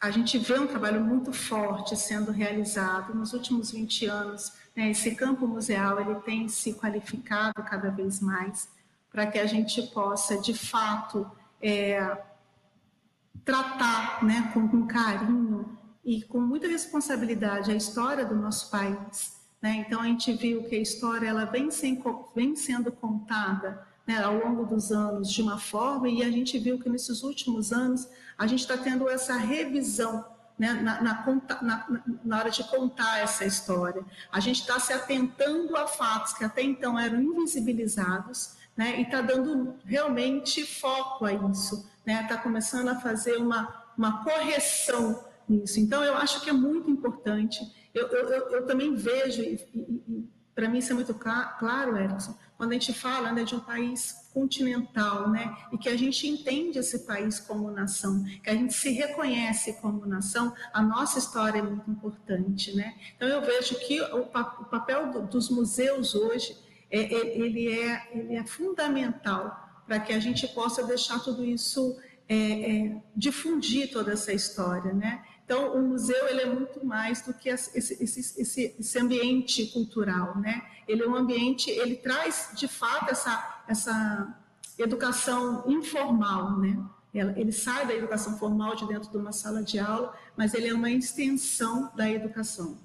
a 0.00 0.10
gente 0.10 0.36
vê 0.36 0.58
um 0.58 0.66
trabalho 0.66 1.00
muito 1.00 1.32
forte 1.32 1.96
sendo 1.96 2.32
realizado 2.32 3.14
nos 3.14 3.32
últimos 3.32 3.70
20 3.70 4.06
anos. 4.06 4.52
Né? 4.74 4.90
Esse 4.90 5.14
campo 5.14 5.46
museal 5.46 6.00
ele 6.00 6.16
tem 6.22 6.48
se 6.48 6.74
qualificado 6.74 7.62
cada 7.62 7.88
vez 7.88 8.20
mais 8.20 8.68
para 9.12 9.28
que 9.28 9.38
a 9.38 9.46
gente 9.46 9.80
possa, 9.94 10.40
de 10.40 10.54
fato, 10.54 11.30
é, 11.60 12.18
tratar 13.44 14.24
né, 14.24 14.50
com, 14.52 14.66
com 14.66 14.84
carinho 14.88 15.78
e 16.04 16.22
com 16.22 16.40
muita 16.40 16.66
responsabilidade 16.66 17.70
a 17.70 17.76
história 17.76 18.24
do 18.24 18.34
nosso 18.34 18.72
país. 18.72 19.41
Né? 19.62 19.84
Então, 19.86 20.00
a 20.00 20.06
gente 20.06 20.32
viu 20.32 20.64
que 20.64 20.74
a 20.74 20.80
história 20.80 21.28
ela 21.28 21.44
vem, 21.44 21.70
sem, 21.70 22.02
vem 22.34 22.56
sendo 22.56 22.90
contada 22.90 23.86
né, 24.04 24.22
ao 24.22 24.34
longo 24.34 24.66
dos 24.66 24.90
anos 24.90 25.30
de 25.30 25.40
uma 25.40 25.58
forma, 25.58 26.08
e 26.08 26.22
a 26.24 26.30
gente 26.30 26.58
viu 26.58 26.78
que 26.78 26.88
nesses 26.88 27.22
últimos 27.22 27.72
anos 27.72 28.08
a 28.36 28.46
gente 28.48 28.60
está 28.60 28.76
tendo 28.76 29.08
essa 29.08 29.36
revisão 29.36 30.24
né, 30.58 30.72
na, 30.72 31.00
na, 31.00 31.42
na, 31.62 32.02
na, 32.24 32.38
hora 32.38 32.50
de 32.50 32.64
contar 32.64 33.20
essa 33.20 33.44
história. 33.44 34.04
A 34.30 34.40
gente 34.40 34.60
está 34.60 34.80
se 34.80 34.92
atentando 34.92 35.76
a 35.76 35.86
fatos 35.86 36.32
que 36.34 36.44
até 36.44 36.62
então 36.62 36.98
eram 36.98 37.22
invisibilizados 37.22 38.56
né, 38.76 38.98
e 38.98 39.02
está 39.02 39.20
dando 39.20 39.76
realmente 39.84 40.66
foco 40.66 41.24
a 41.24 41.32
isso. 41.32 41.88
Está 42.04 42.34
né, 42.34 42.40
começando 42.42 42.88
a 42.88 42.96
fazer 42.96 43.36
uma, 43.36 43.72
uma 43.96 44.24
correção 44.24 45.24
nisso. 45.48 45.78
Então, 45.78 46.02
eu 46.02 46.16
acho 46.16 46.40
que 46.40 46.50
é 46.50 46.52
muito 46.52 46.90
importante. 46.90 47.60
Eu, 47.94 48.08
eu, 48.08 48.28
eu 48.50 48.66
também 48.66 48.94
vejo, 48.94 49.42
para 50.54 50.68
mim 50.68 50.78
isso 50.78 50.92
é 50.92 50.94
muito 50.94 51.14
claro, 51.14 51.96
Erickson, 51.96 52.36
quando 52.56 52.70
a 52.70 52.74
gente 52.74 52.92
fala 52.94 53.32
né, 53.32 53.42
de 53.44 53.54
um 53.54 53.60
país 53.60 54.30
continental, 54.32 55.28
né, 55.28 55.52
e 55.72 55.76
que 55.76 55.88
a 55.88 55.96
gente 55.96 56.28
entende 56.28 56.78
esse 56.78 57.00
país 57.00 57.40
como 57.40 57.70
nação, 57.70 58.24
que 58.42 58.48
a 58.48 58.54
gente 58.54 58.72
se 58.72 58.90
reconhece 58.92 59.74
como 59.80 60.06
nação, 60.06 60.54
a 60.72 60.80
nossa 60.80 61.18
história 61.18 61.58
é 61.58 61.62
muito 61.62 61.90
importante, 61.90 62.74
né? 62.74 62.94
Então 63.16 63.28
eu 63.28 63.42
vejo 63.42 63.74
que 63.80 64.00
o, 64.00 64.26
papel 64.26 65.10
do, 65.10 65.22
dos 65.22 65.50
museus 65.50 66.14
hoje 66.14 66.56
é, 66.90 67.00
é, 67.00 67.38
ele 67.38 67.72
é 67.72 68.10
ele 68.14 68.36
é 68.36 68.44
fundamental 68.44 69.82
para 69.86 69.98
que 69.98 70.12
a 70.12 70.20
gente 70.20 70.46
possa 70.48 70.84
deixar 70.84 71.18
tudo 71.18 71.44
isso 71.44 71.98
é, 72.28 72.36
é 72.36 73.02
difundir 73.16 73.90
toda 73.90 74.12
essa 74.12 74.32
história, 74.32 74.92
né? 74.94 75.22
Então, 75.52 75.74
o 75.74 75.82
museu 75.82 76.28
ele 76.28 76.40
é 76.40 76.46
muito 76.46 76.82
mais 76.82 77.20
do 77.20 77.34
que 77.34 77.50
esse, 77.50 77.78
esse, 77.78 78.40
esse, 78.40 78.74
esse 78.80 78.98
ambiente 78.98 79.66
cultural, 79.66 80.38
né? 80.38 80.62
Ele 80.88 81.02
é 81.02 81.06
um 81.06 81.14
ambiente, 81.14 81.70
ele 81.70 81.94
traz 81.94 82.52
de 82.54 82.66
fato 82.66 83.10
essa, 83.10 83.62
essa 83.68 84.34
educação 84.78 85.62
informal, 85.66 86.58
né? 86.58 86.82
Ele 87.12 87.52
sai 87.52 87.86
da 87.86 87.94
educação 87.94 88.38
formal 88.38 88.74
de 88.74 88.88
dentro 88.88 89.10
de 89.10 89.16
uma 89.18 89.30
sala 89.30 89.62
de 89.62 89.78
aula, 89.78 90.16
mas 90.34 90.54
ele 90.54 90.68
é 90.68 90.74
uma 90.74 90.90
extensão 90.90 91.92
da 91.94 92.08
educação. 92.08 92.78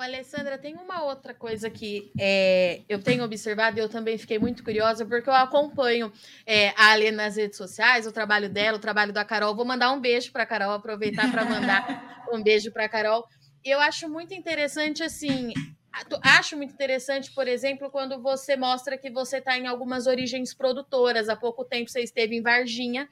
Alessandra, 0.00 0.58
tem 0.58 0.74
uma 0.74 1.04
outra 1.04 1.34
coisa 1.34 1.68
que 1.68 2.12
é, 2.18 2.82
eu 2.88 3.02
tenho 3.02 3.24
observado 3.24 3.78
e 3.78 3.80
eu 3.80 3.88
também 3.88 4.16
fiquei 4.18 4.38
muito 4.38 4.62
curiosa, 4.62 5.04
porque 5.04 5.28
eu 5.28 5.34
acompanho 5.34 6.12
é, 6.46 6.70
a 6.70 6.92
Ale 6.92 7.10
nas 7.10 7.36
redes 7.36 7.56
sociais, 7.56 8.06
o 8.06 8.12
trabalho 8.12 8.48
dela, 8.48 8.78
o 8.78 8.80
trabalho 8.80 9.12
da 9.12 9.24
Carol. 9.24 9.54
Vou 9.54 9.64
mandar 9.64 9.92
um 9.92 10.00
beijo 10.00 10.32
para 10.32 10.44
a 10.44 10.46
Carol, 10.46 10.72
aproveitar 10.72 11.30
para 11.30 11.44
mandar 11.44 12.24
um 12.32 12.42
beijo 12.42 12.72
para 12.72 12.84
a 12.84 12.88
Carol. 12.88 13.24
Eu 13.64 13.80
acho 13.80 14.08
muito 14.08 14.34
interessante, 14.34 15.02
assim, 15.02 15.52
Acho 16.22 16.56
muito 16.56 16.72
interessante, 16.72 17.32
por 17.32 17.48
exemplo, 17.48 17.90
quando 17.90 18.20
você 18.20 18.56
mostra 18.56 18.96
que 18.96 19.10
você 19.10 19.38
está 19.38 19.58
em 19.58 19.66
algumas 19.66 20.06
origens 20.06 20.54
produtoras. 20.54 21.28
Há 21.28 21.34
pouco 21.34 21.64
tempo 21.64 21.90
você 21.90 22.00
esteve 22.00 22.36
em 22.36 22.42
Varginha, 22.42 23.08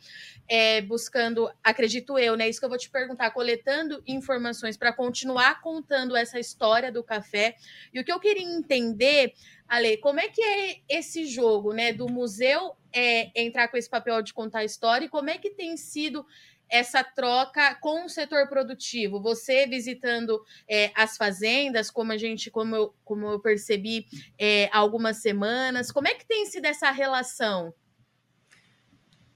é, 0.49 0.81
buscando, 0.83 1.51
acredito 1.65 2.19
eu, 2.19 2.37
né? 2.37 2.49
Isso 2.49 2.61
que 2.61 2.65
eu 2.65 2.71
vou 2.71 2.79
te 2.79 2.89
perguntar, 2.89 3.31
coletando 3.33 4.03
informações 4.07 4.77
para 4.77 4.93
continuar 4.93 5.61
contando 5.61 6.15
essa 6.15 6.39
história 6.39 6.93
do 6.93 7.03
café. 7.03 7.57
E 7.93 7.99
o 7.99 8.05
que 8.05 8.13
eu 8.13 8.21
queria 8.21 8.45
entender, 8.45 9.33
Ale, 9.67 9.97
como 9.97 10.21
é 10.21 10.29
que 10.29 10.43
é 10.43 10.77
esse 10.89 11.27
jogo, 11.27 11.73
né? 11.73 11.93
Do 11.93 12.09
museu 12.09 12.77
é, 12.93 13.31
entrar 13.35 13.69
com 13.69 13.77
esse 13.77 13.91
papel 13.91 14.23
de 14.23 14.33
contar 14.33 14.61
a 14.61 14.65
história 14.65 15.07
e 15.07 15.09
como 15.09 15.29
é 15.29 15.39
que 15.39 15.51
tem 15.51 15.77
sido 15.77 16.25
essa 16.71 17.03
troca 17.03 17.75
com 17.77 18.05
o 18.05 18.09
setor 18.09 18.49
produtivo? 18.49 19.21
Você 19.21 19.67
visitando 19.67 20.43
é, 20.69 20.91
as 20.95 21.17
fazendas, 21.17 21.91
como 21.91 22.13
a 22.13 22.17
gente, 22.17 22.51
como 22.51 22.75
eu, 22.75 22.95
como 23.05 23.27
eu 23.27 23.41
percebi 23.41 24.07
é, 24.39 24.69
algumas 24.73 25.19
semanas, 25.19 25.91
como 25.91 26.09
é 26.09 26.15
que 26.15 26.27
tem 26.27 26.47
sido 26.47 26.67
essa 26.67 26.91
relação? 26.91 27.73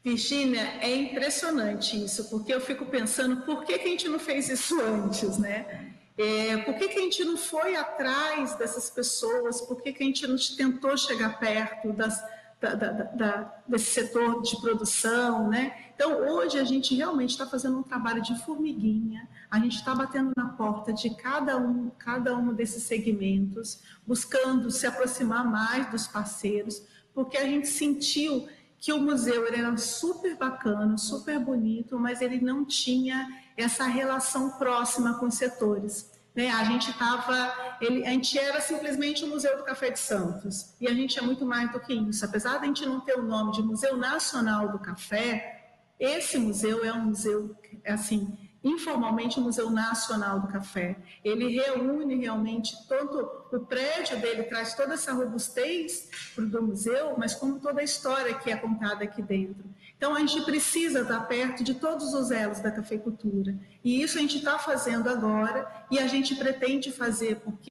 Virginia, 0.03 0.79
é 0.81 0.95
impressionante 0.95 2.03
isso, 2.03 2.31
porque 2.31 2.55
eu 2.55 2.61
fico 2.61 2.87
pensando 2.87 3.43
por 3.43 3.65
que, 3.65 3.79
que 3.79 3.87
a 3.87 3.91
gente 3.91 4.09
não 4.09 4.19
fez 4.19 4.49
isso 4.49 4.81
antes, 4.81 5.39
né? 5.39 5.95
É, 6.17 6.57
por 6.59 6.75
que, 6.75 6.89
que 6.89 6.99
a 6.99 7.03
gente 7.03 7.25
não 7.25 7.37
foi 7.37 7.77
atrás 7.77 8.55
dessas 8.57 8.91
pessoas? 8.91 9.61
Por 9.63 9.81
que, 9.81 9.93
que 9.93 10.03
a 10.03 10.07
gente 10.07 10.27
não 10.27 10.37
tentou 10.57 10.97
chegar 10.97 11.39
perto 11.39 11.93
das, 11.95 12.23
da, 12.61 12.75
da, 12.75 12.91
da, 12.91 13.63
desse 13.67 13.87
setor 13.87 14.43
de 14.43 14.61
produção, 14.61 15.49
né? 15.49 15.75
Então, 15.95 16.13
hoje 16.29 16.59
a 16.59 16.65
gente 16.65 16.95
realmente 16.95 17.31
está 17.31 17.47
fazendo 17.47 17.79
um 17.79 17.83
trabalho 17.83 18.21
de 18.21 18.39
formiguinha, 18.45 19.27
a 19.51 19.59
gente 19.59 19.77
está 19.77 19.95
batendo 19.95 20.33
na 20.37 20.51
porta 20.51 20.93
de 20.93 21.11
cada 21.17 21.57
um, 21.57 21.91
cada 21.99 22.37
um 22.37 22.53
desses 22.53 22.83
segmentos, 22.83 23.81
buscando 24.07 24.71
se 24.71 24.87
aproximar 24.87 25.45
mais 25.45 25.91
dos 25.91 26.07
parceiros, 26.07 26.83
porque 27.15 27.39
a 27.39 27.45
gente 27.45 27.67
sentiu 27.67 28.47
que 28.79 28.93
o 28.93 29.01
museu 29.01 29.47
era 29.47 29.77
super 29.77 30.37
bacana, 30.37 30.97
super 30.97 31.39
bonito, 31.39 31.99
mas 31.99 32.21
ele 32.21 32.41
não 32.41 32.65
tinha 32.65 33.29
essa 33.57 33.85
relação 33.85 34.53
próxima 34.53 35.19
com 35.19 35.27
os 35.27 35.35
setores. 35.35 36.10
Né? 36.35 36.51
A 36.51 36.65
gente 36.65 36.91
estava, 36.91 37.35
a 37.81 38.11
gente 38.11 38.39
era 38.39 38.61
simplesmente 38.61 39.25
o 39.25 39.29
Museu 39.29 39.57
do 39.57 39.65
Café 39.65 39.91
de 39.91 39.99
Santos 39.99 40.75
e 40.81 40.87
a 40.87 40.95
gente 40.95 41.19
é 41.19 41.23
muito 41.23 41.45
mais 41.45 41.71
do 41.73 41.81
que 41.81 41.93
isso. 41.93 42.25
Apesar 42.25 42.59
de 42.59 42.65
a 42.65 42.67
gente 42.67 42.87
não 42.87 43.01
ter 43.01 43.19
o 43.19 43.23
nome 43.23 43.53
de 43.53 43.63
Museu 43.63 43.97
Nacional 43.97 44.69
do 44.69 44.79
Café, 44.79 45.75
esse 45.99 46.39
museu 46.39 46.85
é 46.85 46.93
um 46.93 47.07
museu 47.07 47.55
assim 47.85 48.37
informalmente 48.63 49.39
o 49.39 49.43
Museu 49.43 49.71
Nacional 49.71 50.41
do 50.41 50.49
Café. 50.49 50.97
Ele 51.25 51.49
reúne 51.49 52.17
realmente 52.17 52.77
todo 52.87 53.31
o 53.53 53.61
prédio 53.61 54.21
dele 54.21 54.45
traz 54.45 54.75
toda 54.75 54.95
essa 54.95 55.13
robustez 55.13 56.09
do 56.37 56.63
museu, 56.63 57.15
mas 57.17 57.35
como 57.35 57.59
toda 57.59 57.81
a 57.81 57.85
história 57.85 58.35
que 58.35 58.51
é 58.51 58.57
contada 58.57 59.05
aqui 59.05 59.23
dentro. 59.23 59.65
Então, 60.01 60.15
a 60.15 60.21
gente 60.21 60.41
precisa 60.47 61.03
estar 61.03 61.21
perto 61.27 61.63
de 61.63 61.75
todos 61.75 62.15
os 62.15 62.31
elos 62.31 62.59
da 62.61 62.71
cafeicultura. 62.71 63.55
E 63.85 64.03
isso 64.03 64.17
a 64.17 64.23
gente 64.23 64.39
está 64.39 64.59
fazendo 64.59 65.11
agora 65.11 65.71
e 65.91 65.99
a 65.99 66.07
gente 66.07 66.35
pretende 66.37 66.91
fazer, 66.91 67.41
porque 67.41 67.69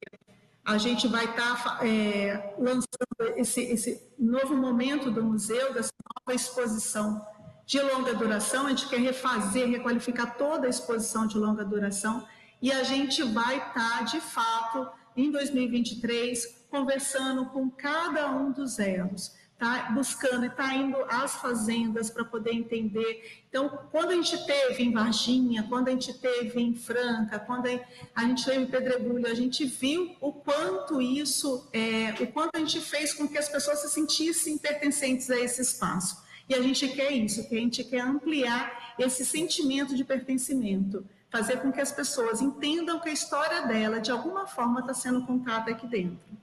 a 0.64 0.78
gente 0.78 1.08
vai 1.08 1.26
estar 1.26 1.84
é, 1.84 2.54
lançando 2.60 3.36
esse, 3.36 3.62
esse 3.62 4.14
novo 4.20 4.56
momento 4.56 5.10
do 5.10 5.24
museu, 5.24 5.74
dessa 5.74 5.92
nova 6.20 6.36
exposição 6.40 7.20
de 7.66 7.82
longa 7.82 8.14
duração. 8.14 8.68
A 8.68 8.70
gente 8.70 8.88
quer 8.88 9.00
refazer, 9.00 9.68
requalificar 9.68 10.38
toda 10.38 10.68
a 10.68 10.70
exposição 10.70 11.26
de 11.26 11.36
longa 11.36 11.66
duração. 11.66 12.28
E 12.62 12.72
a 12.72 12.84
gente 12.84 13.24
vai 13.24 13.58
estar, 13.58 14.06
de 14.06 14.22
fato, 14.22 14.88
em 15.18 15.32
2023, 15.32 16.68
conversando 16.70 17.48
com 17.48 17.72
cada 17.72 18.30
um 18.30 18.52
dos 18.52 18.78
elos 18.78 19.39
está 19.60 19.92
buscando, 19.92 20.46
está 20.46 20.74
indo 20.74 20.96
às 21.10 21.36
fazendas 21.36 22.10
para 22.10 22.24
poder 22.24 22.54
entender. 22.54 23.44
Então, 23.50 23.68
quando 23.92 24.12
a 24.12 24.16
gente 24.16 24.46
teve 24.46 24.84
em 24.84 24.94
Varginha, 24.94 25.64
quando 25.68 25.90
a 25.90 25.92
gente 25.92 26.14
teve 26.14 26.62
em 26.62 26.74
Franca, 26.74 27.38
quando 27.38 27.68
a 28.16 28.24
gente 28.24 28.46
teve 28.46 28.62
em 28.62 28.66
Pedregulho, 28.68 29.28
a 29.28 29.34
gente 29.34 29.66
viu 29.66 30.16
o 30.22 30.32
quanto 30.32 31.02
isso, 31.02 31.70
é, 31.74 32.16
o 32.24 32.28
quanto 32.28 32.56
a 32.56 32.60
gente 32.60 32.80
fez 32.80 33.14
com 33.14 33.28
que 33.28 33.38
as 33.38 33.50
pessoas 33.50 33.82
se 33.82 33.90
sentissem 33.90 34.58
pertencentes 34.58 35.30
a 35.30 35.38
esse 35.38 35.62
espaço. 35.62 36.24
E 36.48 36.56
a 36.56 36.62
gente 36.62 36.88
quer 36.88 37.12
isso, 37.12 37.48
que 37.50 37.56
a 37.56 37.60
gente 37.60 37.84
quer 37.84 38.00
ampliar 38.00 38.96
esse 38.98 39.26
sentimento 39.26 39.94
de 39.94 40.06
pertencimento, 40.06 41.06
fazer 41.30 41.58
com 41.58 41.70
que 41.70 41.82
as 41.82 41.92
pessoas 41.92 42.42
entendam 42.42 43.00
que 43.02 43.10
a 43.10 43.14
história 43.14 43.68
dela, 43.68 44.00
de 44.00 44.10
alguma 44.10 44.48
forma, 44.48 44.80
está 44.80 44.94
sendo 44.94 45.26
contada 45.26 45.70
aqui 45.70 45.86
dentro. 45.86 46.40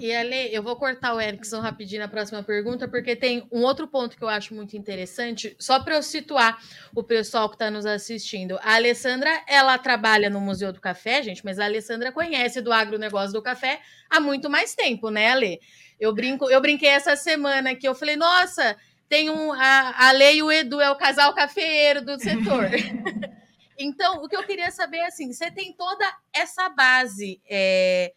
E 0.00 0.14
Ale, 0.14 0.54
eu 0.54 0.62
vou 0.62 0.74
cortar 0.76 1.14
o 1.14 1.20
Erickson 1.20 1.60
rapidinho 1.60 2.00
na 2.00 2.08
próxima 2.08 2.42
pergunta, 2.42 2.88
porque 2.88 3.14
tem 3.14 3.46
um 3.52 3.62
outro 3.62 3.86
ponto 3.86 4.16
que 4.16 4.24
eu 4.24 4.28
acho 4.28 4.54
muito 4.54 4.76
interessante, 4.76 5.54
só 5.58 5.80
para 5.80 5.96
eu 5.96 6.02
situar 6.02 6.58
o 6.94 7.02
pessoal 7.02 7.48
que 7.48 7.56
está 7.56 7.70
nos 7.70 7.84
assistindo. 7.84 8.58
A 8.62 8.74
Alessandra, 8.74 9.42
ela 9.46 9.76
trabalha 9.76 10.30
no 10.30 10.40
Museu 10.40 10.72
do 10.72 10.80
Café, 10.80 11.22
gente, 11.22 11.44
mas 11.44 11.58
a 11.58 11.66
Alessandra 11.66 12.10
conhece 12.10 12.60
do 12.62 12.72
agronegócio 12.72 13.32
do 13.32 13.42
café 13.42 13.80
há 14.08 14.18
muito 14.18 14.48
mais 14.48 14.74
tempo, 14.74 15.10
né, 15.10 15.30
Ale? 15.30 15.60
Eu 16.00 16.12
brinco, 16.14 16.50
eu 16.50 16.60
brinquei 16.60 16.88
essa 16.88 17.14
semana 17.14 17.74
que 17.74 17.86
eu 17.86 17.94
falei, 17.94 18.16
nossa, 18.16 18.76
tem 19.08 19.28
um 19.28 19.52
a, 19.52 20.08
a 20.08 20.12
Lei 20.12 20.38
e 20.38 20.42
o 20.42 20.50
Edu 20.50 20.80
é 20.80 20.90
o 20.90 20.96
casal 20.96 21.34
cafeeiro 21.34 22.02
do 22.02 22.18
setor. 22.18 22.70
então, 23.78 24.24
o 24.24 24.28
que 24.28 24.36
eu 24.36 24.42
queria 24.42 24.70
saber 24.70 24.98
é 24.98 25.06
assim, 25.06 25.32
você 25.32 25.50
tem 25.50 25.74
toda 25.74 26.04
essa 26.34 26.70
base 26.70 27.40
é, 27.48 28.12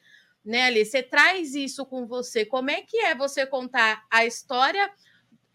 né, 0.45 0.63
Ali? 0.63 0.85
Você 0.85 1.01
traz 1.01 1.55
isso 1.55 1.85
com 1.85 2.05
você. 2.05 2.45
Como 2.45 2.69
é 2.69 2.81
que 2.81 2.97
é 2.97 3.15
você 3.15 3.45
contar 3.45 4.05
a 4.11 4.25
história 4.25 4.91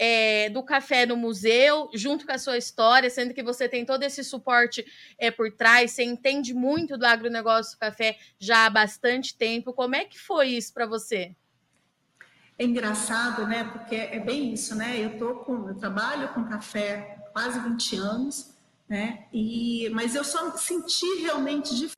é, 0.02 0.48
do 0.48 0.62
café 0.62 1.04
no 1.04 1.14
museu, 1.14 1.90
junto 1.94 2.24
com 2.24 2.32
a 2.32 2.38
sua 2.38 2.56
história, 2.56 3.10
sendo 3.10 3.34
que 3.34 3.42
você 3.42 3.68
tem 3.68 3.84
todo 3.84 4.02
esse 4.02 4.24
suporte 4.24 4.82
é, 5.18 5.30
por 5.30 5.52
trás, 5.52 5.90
você 5.90 6.02
entende 6.02 6.54
muito 6.54 6.96
do 6.96 7.04
agronegócio 7.04 7.76
do 7.76 7.78
café 7.78 8.16
já 8.38 8.64
há 8.64 8.70
bastante 8.70 9.36
tempo. 9.36 9.74
Como 9.74 9.94
é 9.94 10.06
que 10.06 10.18
foi 10.18 10.48
isso 10.48 10.72
para 10.72 10.86
você? 10.86 11.36
É 12.58 12.64
engraçado, 12.64 13.46
né? 13.46 13.64
Porque 13.64 13.94
é 13.94 14.18
bem 14.18 14.54
isso, 14.54 14.74
né? 14.74 14.98
Eu 14.98 15.18
tô 15.18 15.34
com, 15.36 15.68
eu 15.68 15.74
trabalho 15.74 16.28
com 16.28 16.44
café 16.44 17.18
quase 17.34 17.60
20 17.60 17.96
anos, 17.96 18.54
né? 18.88 19.26
E, 19.32 19.90
mas 19.90 20.14
eu 20.14 20.24
só 20.24 20.50
senti 20.56 21.06
realmente 21.22 21.76
de 21.76 21.90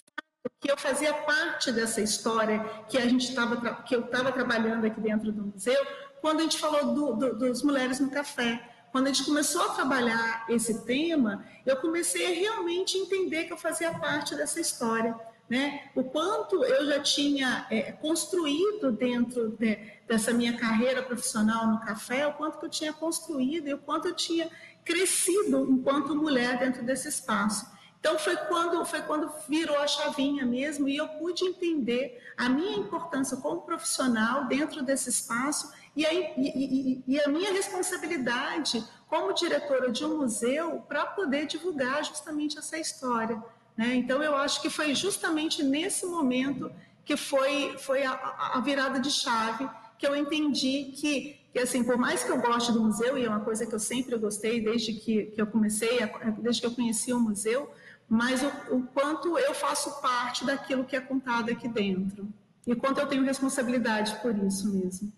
que 0.60 0.70
eu 0.70 0.76
fazia 0.76 1.12
parte 1.12 1.70
dessa 1.72 2.00
história 2.00 2.60
que 2.88 2.98
a 2.98 3.02
gente 3.02 3.28
estava 3.28 3.82
que 3.82 3.94
eu 3.94 4.04
estava 4.04 4.32
trabalhando 4.32 4.84
aqui 4.84 5.00
dentro 5.00 5.30
do 5.32 5.46
museu 5.46 5.86
quando 6.20 6.40
a 6.40 6.42
gente 6.42 6.58
falou 6.58 6.94
do, 6.94 7.14
do, 7.14 7.38
dos 7.38 7.62
mulheres 7.62 7.98
no 7.98 8.10
café. 8.10 8.68
Quando 8.92 9.06
a 9.06 9.12
gente 9.12 9.24
começou 9.24 9.62
a 9.62 9.74
trabalhar 9.74 10.46
esse 10.48 10.84
tema 10.84 11.44
eu 11.64 11.76
comecei 11.76 12.26
a 12.26 12.34
realmente 12.34 12.96
entender 12.98 13.44
que 13.44 13.52
eu 13.52 13.56
fazia 13.56 13.92
parte 13.98 14.34
dessa 14.34 14.60
história 14.60 15.16
né? 15.48 15.90
O 15.94 16.04
quanto 16.04 16.64
eu 16.64 16.86
já 16.86 17.00
tinha 17.00 17.66
é, 17.68 17.92
construído 17.92 18.90
dentro 18.90 19.50
de, 19.50 19.76
dessa 20.06 20.32
minha 20.32 20.56
carreira 20.56 21.02
profissional 21.02 21.66
no 21.66 21.80
café 21.80 22.26
o 22.26 22.32
quanto 22.34 22.58
que 22.58 22.66
eu 22.66 22.70
tinha 22.70 22.92
construído 22.92 23.68
e 23.68 23.74
o 23.74 23.78
quanto 23.78 24.08
eu 24.08 24.14
tinha 24.14 24.48
crescido 24.84 25.68
enquanto 25.70 26.14
mulher 26.16 26.58
dentro 26.58 26.82
desse 26.82 27.08
espaço 27.08 27.66
então 28.02 28.18
foi 28.18 28.36
quando 28.36 28.84
foi 28.84 29.00
quando 29.02 29.30
virou 29.48 29.78
a 29.78 29.86
chavinha 29.86 30.44
mesmo 30.44 30.88
e 30.88 30.96
eu 30.96 31.06
pude 31.06 31.44
entender 31.44 32.20
a 32.36 32.48
minha 32.48 32.76
importância 32.76 33.36
como 33.36 33.62
profissional 33.62 34.46
dentro 34.46 34.82
desse 34.82 35.08
espaço 35.08 35.72
e 35.94 36.04
a, 36.04 36.12
e, 36.12 36.32
e, 36.36 37.04
e 37.06 37.20
a 37.20 37.28
minha 37.28 37.52
responsabilidade 37.52 38.84
como 39.06 39.32
diretora 39.32 39.88
de 39.92 40.04
um 40.04 40.18
museu 40.18 40.80
para 40.88 41.06
poder 41.06 41.46
divulgar 41.46 42.04
justamente 42.04 42.58
essa 42.58 42.76
história. 42.76 43.40
Né? 43.76 43.94
Então 43.94 44.20
eu 44.20 44.34
acho 44.34 44.60
que 44.60 44.68
foi 44.68 44.96
justamente 44.96 45.62
nesse 45.62 46.04
momento 46.04 46.72
que 47.04 47.16
foi 47.16 47.78
foi 47.78 48.02
a, 48.02 48.14
a 48.54 48.60
virada 48.60 48.98
de 48.98 49.12
chave 49.12 49.70
que 49.96 50.04
eu 50.04 50.16
entendi 50.16 50.92
que 50.96 51.40
que 51.52 51.58
assim, 51.58 51.84
por 51.84 51.98
mais 51.98 52.24
que 52.24 52.30
eu 52.30 52.40
goste 52.40 52.72
do 52.72 52.80
museu, 52.80 53.18
e 53.18 53.26
é 53.26 53.28
uma 53.28 53.40
coisa 53.40 53.66
que 53.66 53.74
eu 53.74 53.78
sempre 53.78 54.16
gostei 54.16 54.58
desde 54.62 54.94
que, 54.94 55.26
que 55.26 55.42
eu 55.42 55.46
comecei, 55.46 55.98
desde 56.38 56.62
que 56.62 56.66
eu 56.66 56.70
conheci 56.70 57.12
o 57.12 57.20
museu, 57.20 57.70
mas 58.12 58.42
o, 58.42 58.76
o 58.76 58.86
quanto 58.88 59.38
eu 59.38 59.54
faço 59.54 60.02
parte 60.02 60.44
daquilo 60.44 60.84
que 60.84 60.94
é 60.94 61.00
contado 61.00 61.50
aqui 61.50 61.66
dentro. 61.66 62.28
E 62.66 62.76
quanto 62.76 63.00
eu 63.00 63.06
tenho 63.06 63.24
responsabilidade 63.24 64.14
por 64.20 64.36
isso 64.36 64.70
mesmo. 64.70 65.10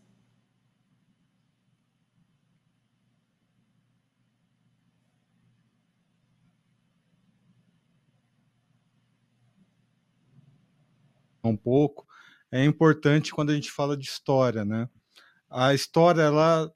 um 11.47 11.57
pouco, 11.59 12.07
é 12.51 12.65
importante 12.65 13.31
quando 13.31 13.51
a 13.51 13.55
gente 13.55 13.71
fala 13.71 13.99
de 13.99 14.07
história, 14.07 14.65
né? 14.65 14.89
A 15.51 15.75
história, 15.75 16.23
ela 16.23 16.73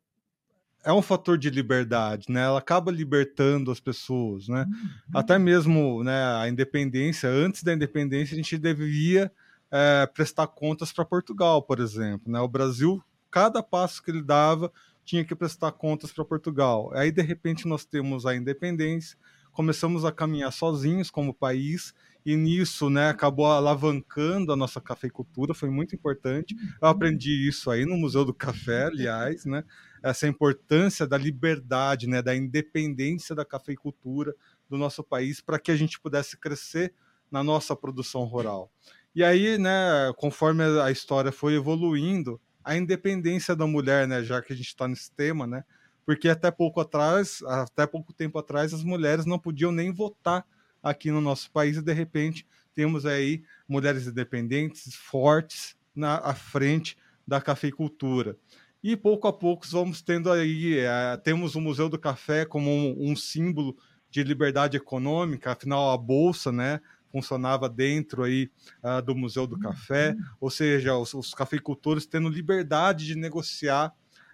é 0.84 0.92
um 0.92 1.02
fator 1.02 1.36
de 1.36 1.50
liberdade, 1.50 2.26
né? 2.28 2.42
Ela 2.42 2.58
acaba 2.58 2.90
libertando 2.90 3.70
as 3.70 3.80
pessoas, 3.80 4.48
né? 4.48 4.64
Uhum. 4.68 4.88
Até 5.14 5.38
mesmo, 5.38 6.02
né? 6.04 6.24
A 6.40 6.48
independência, 6.48 7.28
antes 7.28 7.62
da 7.62 7.72
independência, 7.72 8.34
a 8.34 8.36
gente 8.36 8.56
devia 8.56 9.30
é, 9.70 10.06
prestar 10.06 10.46
contas 10.46 10.92
para 10.92 11.04
Portugal, 11.04 11.62
por 11.62 11.80
exemplo, 11.80 12.32
né? 12.32 12.40
O 12.40 12.48
Brasil, 12.48 13.02
cada 13.30 13.62
passo 13.62 14.02
que 14.02 14.10
ele 14.10 14.22
dava, 14.22 14.72
tinha 15.04 15.24
que 15.24 15.34
prestar 15.34 15.72
contas 15.72 16.12
para 16.12 16.24
Portugal. 16.24 16.90
Aí, 16.94 17.10
de 17.10 17.22
repente, 17.22 17.66
nós 17.66 17.84
temos 17.84 18.24
a 18.24 18.34
independência, 18.34 19.18
começamos 19.52 20.04
a 20.04 20.12
caminhar 20.12 20.52
sozinhos 20.52 21.10
como 21.10 21.34
país 21.34 21.92
e 22.24 22.36
nisso, 22.36 22.90
né, 22.90 23.08
acabou 23.08 23.46
alavancando 23.46 24.52
a 24.52 24.56
nossa 24.56 24.80
cafeicultura, 24.80 25.54
foi 25.54 25.70
muito 25.70 25.94
importante. 25.94 26.54
Eu 26.80 26.88
aprendi 26.88 27.48
isso 27.48 27.70
aí 27.70 27.86
no 27.86 27.96
Museu 27.96 28.24
do 28.24 28.34
Café, 28.34 28.84
aliás, 28.84 29.44
né, 29.44 29.64
essa 30.02 30.26
importância 30.28 31.06
da 31.06 31.16
liberdade, 31.16 32.06
né, 32.06 32.20
da 32.20 32.34
independência 32.34 33.34
da 33.34 33.44
cafeicultura 33.44 34.34
do 34.68 34.76
nosso 34.76 35.02
país 35.02 35.40
para 35.40 35.58
que 35.58 35.70
a 35.70 35.76
gente 35.76 35.98
pudesse 36.00 36.36
crescer 36.36 36.92
na 37.30 37.42
nossa 37.42 37.74
produção 37.74 38.24
rural. 38.24 38.70
E 39.14 39.24
aí, 39.24 39.58
né, 39.58 40.12
conforme 40.16 40.62
a 40.80 40.90
história 40.90 41.32
foi 41.32 41.54
evoluindo, 41.54 42.40
a 42.62 42.76
independência 42.76 43.56
da 43.56 43.66
mulher, 43.66 44.06
né, 44.06 44.22
já 44.22 44.42
que 44.42 44.52
a 44.52 44.56
gente 44.56 44.68
está 44.68 44.86
nesse 44.86 45.10
tema, 45.12 45.46
né, 45.46 45.64
porque 46.04 46.28
até 46.28 46.50
pouco 46.50 46.80
atrás, 46.80 47.42
até 47.46 47.86
pouco 47.86 48.12
tempo 48.12 48.38
atrás, 48.38 48.72
as 48.72 48.82
mulheres 48.82 49.26
não 49.26 49.38
podiam 49.38 49.72
nem 49.72 49.92
votar 49.92 50.44
aqui 50.88 51.10
no 51.10 51.20
nosso 51.20 51.50
país 51.50 51.76
e 51.76 51.82
de 51.82 51.92
repente 51.92 52.46
temos 52.74 53.04
aí 53.04 53.42
mulheres 53.68 54.06
independentes 54.06 54.94
fortes 54.94 55.76
na 55.94 56.18
à 56.18 56.34
frente 56.34 56.96
da 57.26 57.40
cafeicultura. 57.40 58.36
E 58.82 58.96
pouco 58.96 59.26
a 59.26 59.32
pouco 59.32 59.66
vamos 59.70 60.00
tendo 60.00 60.30
aí, 60.30 60.78
é, 60.78 61.16
temos 61.16 61.54
o 61.54 61.60
Museu 61.60 61.88
do 61.88 61.98
Café 61.98 62.44
como 62.44 62.70
um, 62.70 63.10
um, 63.10 63.16
símbolo 63.16 63.76
de 64.08 64.22
liberdade 64.22 64.76
econômica, 64.76 65.52
afinal 65.52 65.90
a 65.90 65.98
bolsa, 65.98 66.52
né, 66.52 66.80
funcionava 67.10 67.68
dentro 67.68 68.22
aí 68.22 68.50
uh, 68.82 69.02
do 69.02 69.14
Museu 69.14 69.46
do 69.46 69.58
Café, 69.58 70.10
uhum. 70.10 70.24
ou 70.40 70.50
seja, 70.50 70.96
os, 70.96 71.12
os, 71.14 71.34
cafeicultores 71.34 72.06
tendo 72.06 72.28
liberdade 72.28 73.04
de 73.04 73.16
negociar 73.16 73.88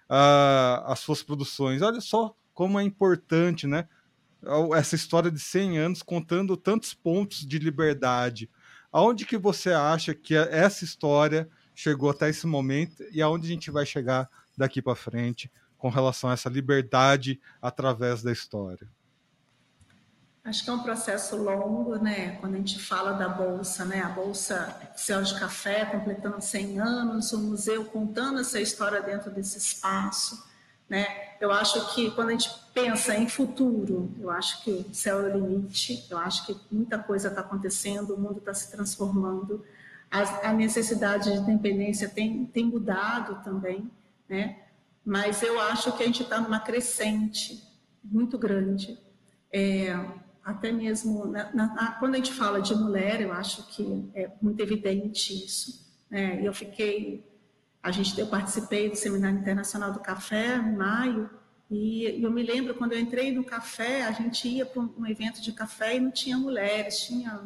uh, 0.09 0.85
as 0.85 0.99
suas 0.99 1.23
produções. 1.23 1.81
Olha 1.81 1.99
só 1.99 2.35
como 2.53 2.79
é 2.79 2.83
importante, 2.83 3.65
né, 3.65 3.87
essa 4.75 4.95
história 4.95 5.31
de 5.31 5.39
100 5.39 5.77
anos 5.77 6.03
contando 6.03 6.55
tantos 6.55 6.93
pontos 6.93 7.45
de 7.45 7.59
liberdade. 7.59 8.49
Aonde 8.91 9.25
que 9.25 9.37
você 9.37 9.71
acha 9.71 10.13
que 10.13 10.35
essa 10.35 10.83
história 10.83 11.49
chegou 11.73 12.09
até 12.09 12.29
esse 12.29 12.47
momento 12.47 13.03
e 13.11 13.21
aonde 13.21 13.47
a 13.47 13.49
gente 13.49 13.69
vai 13.69 13.85
chegar 13.85 14.29
daqui 14.57 14.81
para 14.81 14.95
frente 14.95 15.51
com 15.77 15.89
relação 15.89 16.29
a 16.29 16.33
essa 16.33 16.49
liberdade 16.49 17.39
através 17.61 18.23
da 18.23 18.31
história? 18.31 18.87
Acho 20.45 20.63
que 20.63 20.69
é 20.69 20.73
um 20.73 20.83
processo 20.83 21.35
longo, 21.35 21.95
né? 21.95 22.37
Quando 22.39 22.53
a 22.53 22.57
gente 22.57 22.79
fala 22.79 23.13
da 23.13 23.27
bolsa, 23.27 23.83
né? 23.83 24.01
A 24.01 24.09
bolsa 24.09 24.79
Céu 24.95 25.23
de 25.23 25.37
Café 25.39 25.85
completando 25.85 26.39
100 26.39 26.79
anos, 26.79 27.33
o 27.33 27.39
museu 27.39 27.85
contando 27.85 28.39
essa 28.39 28.61
história 28.61 29.01
dentro 29.01 29.31
desse 29.31 29.57
espaço. 29.57 30.47
Né? 30.89 31.05
Eu 31.41 31.51
acho 31.51 31.93
que 31.93 32.11
quando 32.11 32.29
a 32.29 32.31
gente 32.31 32.49
pensa 32.73 33.15
em 33.15 33.27
futuro, 33.27 34.11
eu 34.19 34.29
acho 34.29 34.63
que 34.63 34.71
o 34.71 34.93
céu 34.93 35.27
é 35.27 35.35
o 35.35 35.39
limite, 35.39 36.05
eu 36.09 36.17
acho 36.17 36.45
que 36.45 36.55
muita 36.71 36.99
coisa 36.99 37.29
está 37.29 37.41
acontecendo, 37.41 38.13
o 38.13 38.19
mundo 38.19 38.37
está 38.37 38.53
se 38.53 38.71
transformando, 38.71 39.63
a, 40.11 40.49
a, 40.49 40.53
necessidade 40.53 41.31
de 41.31 41.37
independência 41.37 42.07
tem, 42.07 42.45
tem 42.45 42.65
mudado 42.65 43.43
também, 43.43 43.89
né? 44.29 44.59
mas 45.03 45.41
eu 45.41 45.59
acho 45.59 45.91
que 45.97 46.03
a 46.03 46.05
gente 46.05 46.23
está 46.23 46.39
numa 46.39 46.59
crescente 46.59 47.63
muito 48.03 48.37
grande. 48.37 48.97
É, 49.51 49.97
até 50.43 50.71
mesmo 50.71 51.25
na, 51.25 51.51
na, 51.53 51.91
quando 51.99 52.13
a 52.13 52.17
gente 52.17 52.33
fala 52.33 52.61
de 52.61 52.75
mulher, 52.75 53.21
eu 53.21 53.33
acho 53.33 53.67
que 53.67 54.09
é 54.13 54.29
muito 54.41 54.61
evidente 54.61 55.33
isso. 55.33 55.83
Né? 56.09 56.39
Eu 56.43 56.53
fiquei 56.53 57.25
a 57.85 57.91
gente, 57.91 58.19
eu 58.19 58.25
participei 58.25 58.89
do 58.89 58.95
Seminário 58.95 59.37
Internacional 59.37 59.93
do 59.93 59.99
Café 59.99 60.55
em 60.55 60.75
maio 60.75 61.29
e 61.69 62.19
eu 62.19 62.31
me 62.31 62.41
lembro 62.41 62.73
quando 62.73 62.93
eu 62.93 62.99
entrei 62.99 63.31
no 63.31 63.43
café, 63.43 64.05
a 64.05 64.11
gente 64.11 64.47
ia 64.47 64.65
para 64.65 64.81
um 64.81 65.05
evento 65.05 65.39
de 65.39 65.51
café 65.51 65.95
e 65.95 65.99
não 65.99 66.09
tinha 66.09 66.35
mulheres, 66.35 67.05
tinha 67.05 67.43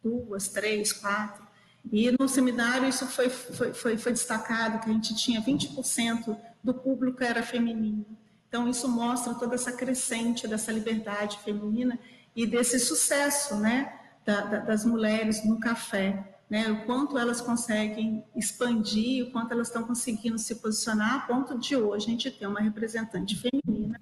duas, 0.00 0.46
três, 0.46 0.92
quatro. 0.92 1.44
E 1.90 2.12
no 2.16 2.28
seminário 2.28 2.88
isso 2.88 3.08
foi, 3.08 3.28
foi, 3.28 3.74
foi, 3.74 3.96
foi 3.98 4.12
destacado, 4.12 4.78
que 4.78 4.88
a 4.88 4.92
gente 4.92 5.16
tinha 5.16 5.42
20% 5.42 6.36
do 6.62 6.72
público 6.72 7.24
era 7.24 7.42
feminino. 7.42 8.06
Então 8.48 8.68
isso 8.68 8.88
mostra 8.88 9.34
toda 9.34 9.56
essa 9.56 9.72
crescente 9.72 10.46
dessa 10.46 10.70
liberdade 10.70 11.40
feminina 11.40 11.98
e 12.36 12.46
desse 12.46 12.78
sucesso 12.78 13.56
né, 13.56 13.92
da, 14.24 14.42
da, 14.42 14.58
das 14.58 14.84
mulheres 14.84 15.44
no 15.44 15.58
café. 15.58 16.38
Né, 16.52 16.70
o 16.70 16.84
quanto 16.84 17.16
elas 17.16 17.40
conseguem 17.40 18.22
expandir, 18.36 19.26
o 19.26 19.30
quanto 19.30 19.52
elas 19.52 19.68
estão 19.68 19.84
conseguindo 19.84 20.38
se 20.38 20.56
posicionar, 20.56 21.14
a 21.14 21.20
ponto 21.20 21.58
de 21.58 21.74
hoje 21.74 22.04
a 22.04 22.10
gente 22.10 22.30
ter 22.30 22.46
uma 22.46 22.60
representante 22.60 23.34
feminina 23.40 23.98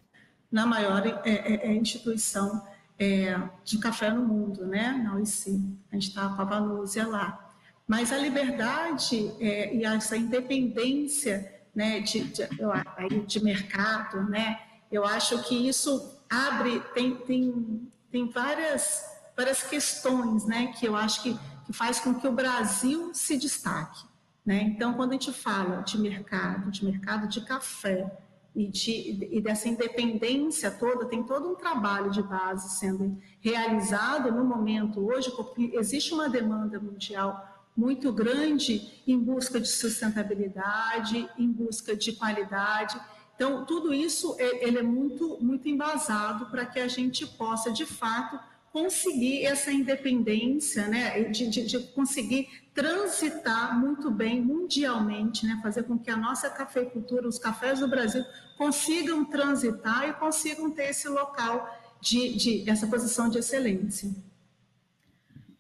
na 0.51 0.67
maior 0.67 1.07
é, 1.07 1.21
é, 1.25 1.69
é 1.69 1.73
instituição 1.73 2.67
é, 2.99 3.41
de 3.65 3.79
café 3.79 4.11
no 4.11 4.23
mundo, 4.23 4.67
né, 4.67 5.01
na 5.01 5.15
OIC. 5.15 5.63
A 5.93 5.95
gente 5.95 6.09
está 6.09 6.29
com 6.29 6.43
a 6.43 6.45
Vanúzia 6.45 7.07
lá. 7.07 7.53
Mas 7.87 8.11
a 8.11 8.19
liberdade 8.19 9.33
é, 9.39 9.73
e 9.73 9.85
essa 9.85 10.17
independência 10.17 11.55
né, 11.73 12.01
de, 12.01 12.25
de, 12.25 13.27
de 13.29 13.45
mercado, 13.45 14.29
né, 14.29 14.59
eu 14.91 15.05
acho 15.05 15.41
que 15.45 15.69
isso 15.69 16.19
abre, 16.29 16.81
tem, 16.95 17.15
tem, 17.15 17.89
tem 18.11 18.29
várias, 18.29 19.05
várias 19.37 19.63
questões 19.63 20.45
né, 20.47 20.75
que 20.77 20.85
eu 20.85 20.97
acho 20.97 21.23
que 21.23 21.39
que 21.71 21.77
faz 21.77 22.01
com 22.01 22.13
que 22.13 22.27
o 22.27 22.33
Brasil 22.33 23.15
se 23.15 23.39
destaque. 23.39 24.05
Né? 24.45 24.63
Então, 24.63 24.95
quando 24.95 25.11
a 25.11 25.13
gente 25.13 25.33
fala 25.33 25.83
de 25.83 25.97
mercado, 25.99 26.69
de 26.69 26.85
mercado 26.85 27.29
de 27.29 27.41
café 27.43 28.11
e, 28.57 28.67
de, 28.67 29.29
e 29.31 29.41
dessa 29.41 29.69
independência 29.69 30.69
toda, 30.69 31.07
tem 31.07 31.23
todo 31.23 31.49
um 31.49 31.55
trabalho 31.55 32.11
de 32.11 32.23
base 32.23 32.77
sendo 32.77 33.17
realizado 33.41 34.33
no 34.33 34.45
momento 34.45 35.01
hoje, 35.07 35.31
porque 35.31 35.71
existe 35.75 36.13
uma 36.13 36.29
demanda 36.29 36.81
mundial 36.81 37.47
muito 37.77 38.13
grande 38.13 39.03
em 39.07 39.17
busca 39.17 39.61
de 39.61 39.69
sustentabilidade, 39.69 41.29
em 41.39 41.53
busca 41.53 41.95
de 41.95 42.13
qualidade. 42.15 43.01
Então, 43.37 43.65
tudo 43.65 43.95
isso 43.95 44.35
ele 44.39 44.79
é 44.79 44.83
muito, 44.83 45.39
muito 45.41 45.69
embasado 45.69 46.47
para 46.47 46.67
que 46.67 46.81
a 46.81 46.89
gente 46.89 47.25
possa, 47.25 47.71
de 47.71 47.87
fato, 47.87 48.41
conseguir 48.73 49.45
essa 49.45 49.73
independência, 49.73 50.87
né, 50.87 51.25
de, 51.25 51.49
de, 51.49 51.67
de, 51.67 51.79
conseguir 51.89 52.49
transitar 52.73 53.79
muito 53.79 54.11
bem 54.11 54.41
mundialmente, 54.41 55.45
né, 55.45 55.59
fazer 55.63 55.83
com 55.83 55.99
que 55.99 56.11
a 56.11 56.17
nossa 56.17 56.49
cafeicultura, 56.49 57.27
os 57.27 57.39
cafés 57.39 57.81
do 57.81 57.89
Brasil, 57.89 58.25
consigam 58.57 59.25
transitar 59.25 60.09
e 60.09 60.13
consigam 60.15 60.71
ter 60.71 60.91
esse 60.91 61.09
local 61.09 61.69
de, 62.01 62.37
de 62.37 62.71
essa 62.71 62.87
posição 62.87 63.29
de 63.29 63.39
excelência. 63.39 64.11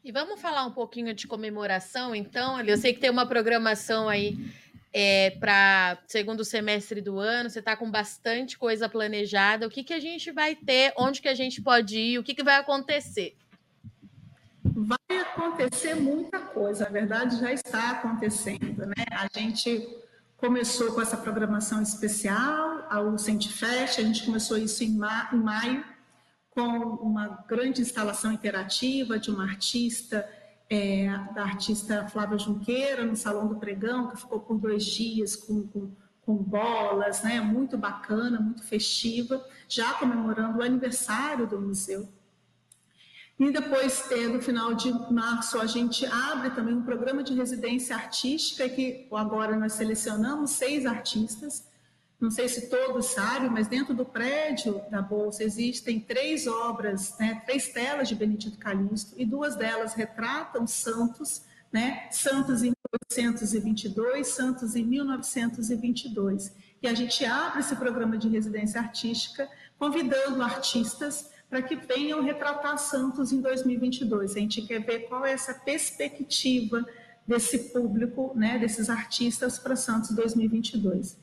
E 0.02 0.12
vamos 0.12 0.40
falar 0.40 0.64
um 0.64 0.72
pouquinho 0.72 1.12
de 1.12 1.26
comemoração, 1.26 2.14
então. 2.14 2.60
Eu 2.60 2.76
sei 2.78 2.94
que 2.94 3.00
tem 3.00 3.10
uma 3.10 3.26
programação 3.26 4.08
aí 4.08 4.38
é, 4.92 5.30
para 5.30 5.98
segundo 6.06 6.44
semestre 6.44 7.00
do 7.00 7.18
ano, 7.18 7.48
você 7.48 7.60
está 7.60 7.76
com 7.76 7.90
bastante 7.90 8.58
coisa 8.58 8.88
planejada. 8.88 9.66
O 9.66 9.70
que, 9.70 9.84
que 9.84 9.94
a 9.94 10.00
gente 10.00 10.32
vai 10.32 10.54
ter? 10.54 10.92
Onde 10.96 11.22
que 11.22 11.28
a 11.28 11.34
gente 11.34 11.62
pode 11.62 11.98
ir? 11.98 12.18
O 12.18 12.22
que, 12.24 12.34
que 12.34 12.42
vai 12.42 12.56
acontecer? 12.56 13.36
Vai 14.62 15.18
acontecer 15.18 15.94
muita 15.94 16.38
coisa, 16.38 16.84
na 16.84 16.90
verdade 16.90 17.38
já 17.38 17.52
está 17.52 17.90
acontecendo. 17.90 18.86
Né? 18.86 19.04
A 19.12 19.28
gente 19.38 19.88
começou 20.36 20.92
com 20.92 21.00
essa 21.00 21.16
programação 21.16 21.82
especial, 21.82 22.86
a 22.88 23.18
Centifest, 23.18 24.00
a 24.00 24.04
gente 24.04 24.24
começou 24.24 24.56
isso 24.56 24.82
em, 24.82 24.96
ma 24.96 25.28
em 25.32 25.36
maio, 25.36 25.84
com 26.50 26.62
uma 26.62 27.44
grande 27.46 27.80
instalação 27.80 28.32
interativa 28.32 29.18
de 29.18 29.30
uma 29.30 29.44
artista 29.44 30.28
é, 30.70 31.08
da 31.34 31.42
artista 31.42 32.06
Flávia 32.06 32.38
Junqueira, 32.38 33.04
no 33.04 33.16
Salão 33.16 33.48
do 33.48 33.56
Pregão, 33.56 34.08
que 34.08 34.16
ficou 34.16 34.38
por 34.38 34.56
dois 34.56 34.84
dias 34.84 35.34
com, 35.34 35.66
com, 35.66 35.90
com 36.22 36.36
bolas, 36.36 37.24
né? 37.24 37.40
muito 37.40 37.76
bacana, 37.76 38.40
muito 38.40 38.62
festiva, 38.62 39.44
já 39.68 39.94
comemorando 39.94 40.58
o 40.58 40.62
aniversário 40.62 41.44
do 41.46 41.60
museu. 41.60 42.08
E 43.36 43.50
depois, 43.50 44.08
é, 44.12 44.28
no 44.28 44.40
final 44.40 44.74
de 44.74 44.92
março, 45.10 45.58
a 45.58 45.66
gente 45.66 46.06
abre 46.06 46.50
também 46.50 46.74
um 46.74 46.82
programa 46.82 47.22
de 47.24 47.34
residência 47.34 47.96
artística, 47.96 48.68
que 48.68 49.08
agora 49.10 49.56
nós 49.56 49.72
selecionamos 49.72 50.50
seis 50.50 50.86
artistas 50.86 51.68
não 52.20 52.30
sei 52.30 52.48
se 52.48 52.68
todos 52.68 53.06
sabem, 53.06 53.48
mas 53.48 53.66
dentro 53.66 53.94
do 53.94 54.04
prédio 54.04 54.82
da 54.90 55.00
Bolsa 55.00 55.42
existem 55.42 55.98
três 55.98 56.46
obras, 56.46 57.16
né, 57.18 57.42
três 57.46 57.68
telas 57.68 58.08
de 58.08 58.14
Benedito 58.14 58.58
Calixto, 58.58 59.14
e 59.16 59.24
duas 59.24 59.56
delas 59.56 59.94
retratam 59.94 60.66
santos, 60.66 61.42
né, 61.72 62.08
santos 62.10 62.62
em 62.62 62.72
1822, 63.08 64.26
santos 64.28 64.76
em 64.76 64.84
1922. 64.84 66.52
E 66.82 66.88
a 66.88 66.94
gente 66.94 67.24
abre 67.24 67.60
esse 67.60 67.74
programa 67.74 68.18
de 68.18 68.28
residência 68.28 68.80
artística 68.80 69.48
convidando 69.78 70.42
artistas 70.42 71.30
para 71.48 71.62
que 71.62 71.74
venham 71.74 72.22
retratar 72.22 72.78
santos 72.78 73.32
em 73.32 73.40
2022. 73.40 74.36
A 74.36 74.38
gente 74.38 74.62
quer 74.62 74.80
ver 74.80 75.08
qual 75.08 75.24
é 75.24 75.32
essa 75.32 75.54
perspectiva 75.54 76.84
desse 77.26 77.70
público, 77.70 78.32
né, 78.36 78.58
desses 78.58 78.90
artistas 78.90 79.58
para 79.58 79.74
Santos 79.74 80.10
2022. 80.10 81.16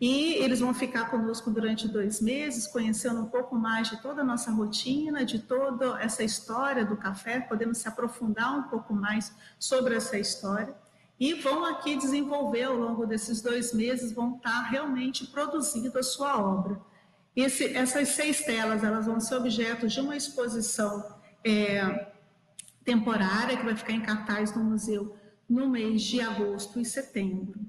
E 0.00 0.34
eles 0.36 0.60
vão 0.60 0.72
ficar 0.72 1.10
conosco 1.10 1.50
durante 1.50 1.86
dois 1.86 2.22
meses, 2.22 2.66
conhecendo 2.66 3.20
um 3.20 3.26
pouco 3.26 3.54
mais 3.54 3.90
de 3.90 4.00
toda 4.00 4.22
a 4.22 4.24
nossa 4.24 4.50
rotina, 4.50 5.26
de 5.26 5.40
toda 5.40 6.00
essa 6.00 6.22
história 6.22 6.86
do 6.86 6.96
café, 6.96 7.38
podendo 7.40 7.74
se 7.74 7.86
aprofundar 7.86 8.58
um 8.58 8.62
pouco 8.62 8.94
mais 8.94 9.34
sobre 9.58 9.94
essa 9.94 10.18
história. 10.18 10.74
E 11.18 11.34
vão 11.34 11.66
aqui 11.66 11.96
desenvolver 11.96 12.62
ao 12.62 12.76
longo 12.76 13.04
desses 13.04 13.42
dois 13.42 13.74
meses, 13.74 14.10
vão 14.10 14.36
estar 14.36 14.62
realmente 14.70 15.26
produzindo 15.26 15.98
a 15.98 16.02
sua 16.02 16.40
obra. 16.40 16.80
Esse, 17.36 17.76
essas 17.76 18.08
seis 18.08 18.40
telas, 18.40 18.82
elas 18.82 19.04
vão 19.04 19.20
ser 19.20 19.34
objeto 19.34 19.86
de 19.86 20.00
uma 20.00 20.16
exposição 20.16 21.14
é, 21.44 22.10
temporária 22.82 23.54
que 23.54 23.64
vai 23.64 23.76
ficar 23.76 23.92
em 23.92 24.00
cartaz 24.00 24.54
no 24.54 24.64
museu 24.64 25.14
no 25.46 25.68
mês 25.68 26.00
de 26.00 26.22
agosto 26.22 26.80
e 26.80 26.86
setembro. 26.86 27.60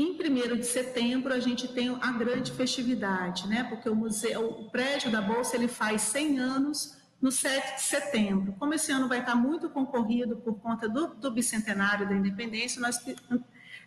Em 0.00 0.12
1 0.12 0.56
de 0.56 0.64
setembro, 0.64 1.30
a 1.30 1.38
gente 1.38 1.68
tem 1.68 1.94
a 2.00 2.12
grande 2.12 2.52
festividade, 2.52 3.46
né? 3.46 3.64
porque 3.64 3.86
o, 3.86 3.94
museu, 3.94 4.48
o 4.48 4.70
prédio 4.70 5.12
da 5.12 5.20
Bolsa 5.20 5.56
ele 5.56 5.68
faz 5.68 6.00
100 6.00 6.38
anos 6.38 6.96
no 7.20 7.30
7 7.30 7.74
de 7.74 7.82
setembro. 7.82 8.54
Como 8.58 8.72
esse 8.72 8.90
ano 8.90 9.06
vai 9.08 9.20
estar 9.20 9.34
muito 9.34 9.68
concorrido 9.68 10.38
por 10.38 10.58
conta 10.58 10.88
do, 10.88 11.08
do 11.08 11.30
bicentenário 11.30 12.08
da 12.08 12.14
independência, 12.14 12.80
nós 12.80 12.96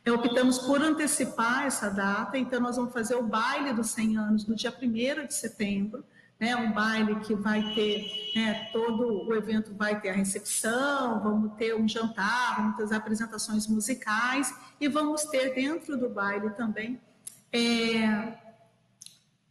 é, 0.06 0.12
optamos 0.12 0.60
por 0.60 0.84
antecipar 0.84 1.66
essa 1.66 1.90
data, 1.90 2.38
então 2.38 2.60
nós 2.60 2.76
vamos 2.76 2.94
fazer 2.94 3.16
o 3.16 3.24
baile 3.24 3.74
dos 3.74 3.88
100 3.88 4.18
anos 4.18 4.46
no 4.46 4.56
dia 4.56 4.72
1 4.72 5.26
de 5.26 5.34
setembro, 5.34 6.06
né, 6.44 6.58
um 6.58 6.74
baile 6.74 7.22
que 7.22 7.34
vai 7.34 7.74
ter, 7.74 8.34
né, 8.36 8.70
todo 8.74 9.26
o 9.26 9.34
evento 9.34 9.74
vai 9.74 10.02
ter 10.02 10.10
a 10.10 10.14
recepção, 10.14 11.24
vamos 11.24 11.54
ter 11.54 11.74
um 11.74 11.88
jantar, 11.88 12.58
vamos 12.58 12.76
ter 12.76 12.84
as 12.84 12.92
apresentações 12.92 13.66
musicais 13.66 14.54
e 14.78 14.90
vamos 14.90 15.24
ter 15.24 15.56
dentro 15.56 15.98
do 15.98 16.10
baile 16.10 16.50
também, 16.50 17.00
é, 17.50 18.34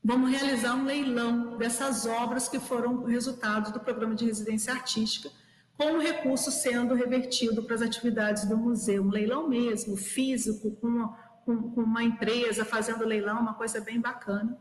vamos 0.05 0.31
realizar 0.31 0.75
um 0.75 0.85
leilão 0.85 1.57
dessas 1.57 2.05
obras 2.05 2.47
que 2.47 2.61
foram 2.61 3.05
resultado 3.05 3.73
do 3.73 3.81
programa 3.81 4.15
de 4.15 4.27
residência 4.27 4.75
artística, 4.75 5.31
com 5.79 5.95
o 5.95 5.99
recurso 5.99 6.51
sendo 6.51 6.95
revertido 6.95 7.63
para 7.63 7.77
as 7.77 7.81
atividades 7.81 8.45
do 8.45 8.59
museu, 8.59 9.03
um 9.03 9.09
leilão 9.09 9.49
mesmo, 9.49 9.97
físico, 9.97 10.73
com 10.73 11.11
com, 11.45 11.71
com 11.71 11.81
uma 11.81 12.03
empresa 12.03 12.65
fazendo 12.65 13.05
leilão, 13.05 13.41
uma 13.41 13.55
coisa 13.55 13.81
bem 13.81 14.01
bacana. 14.01 14.57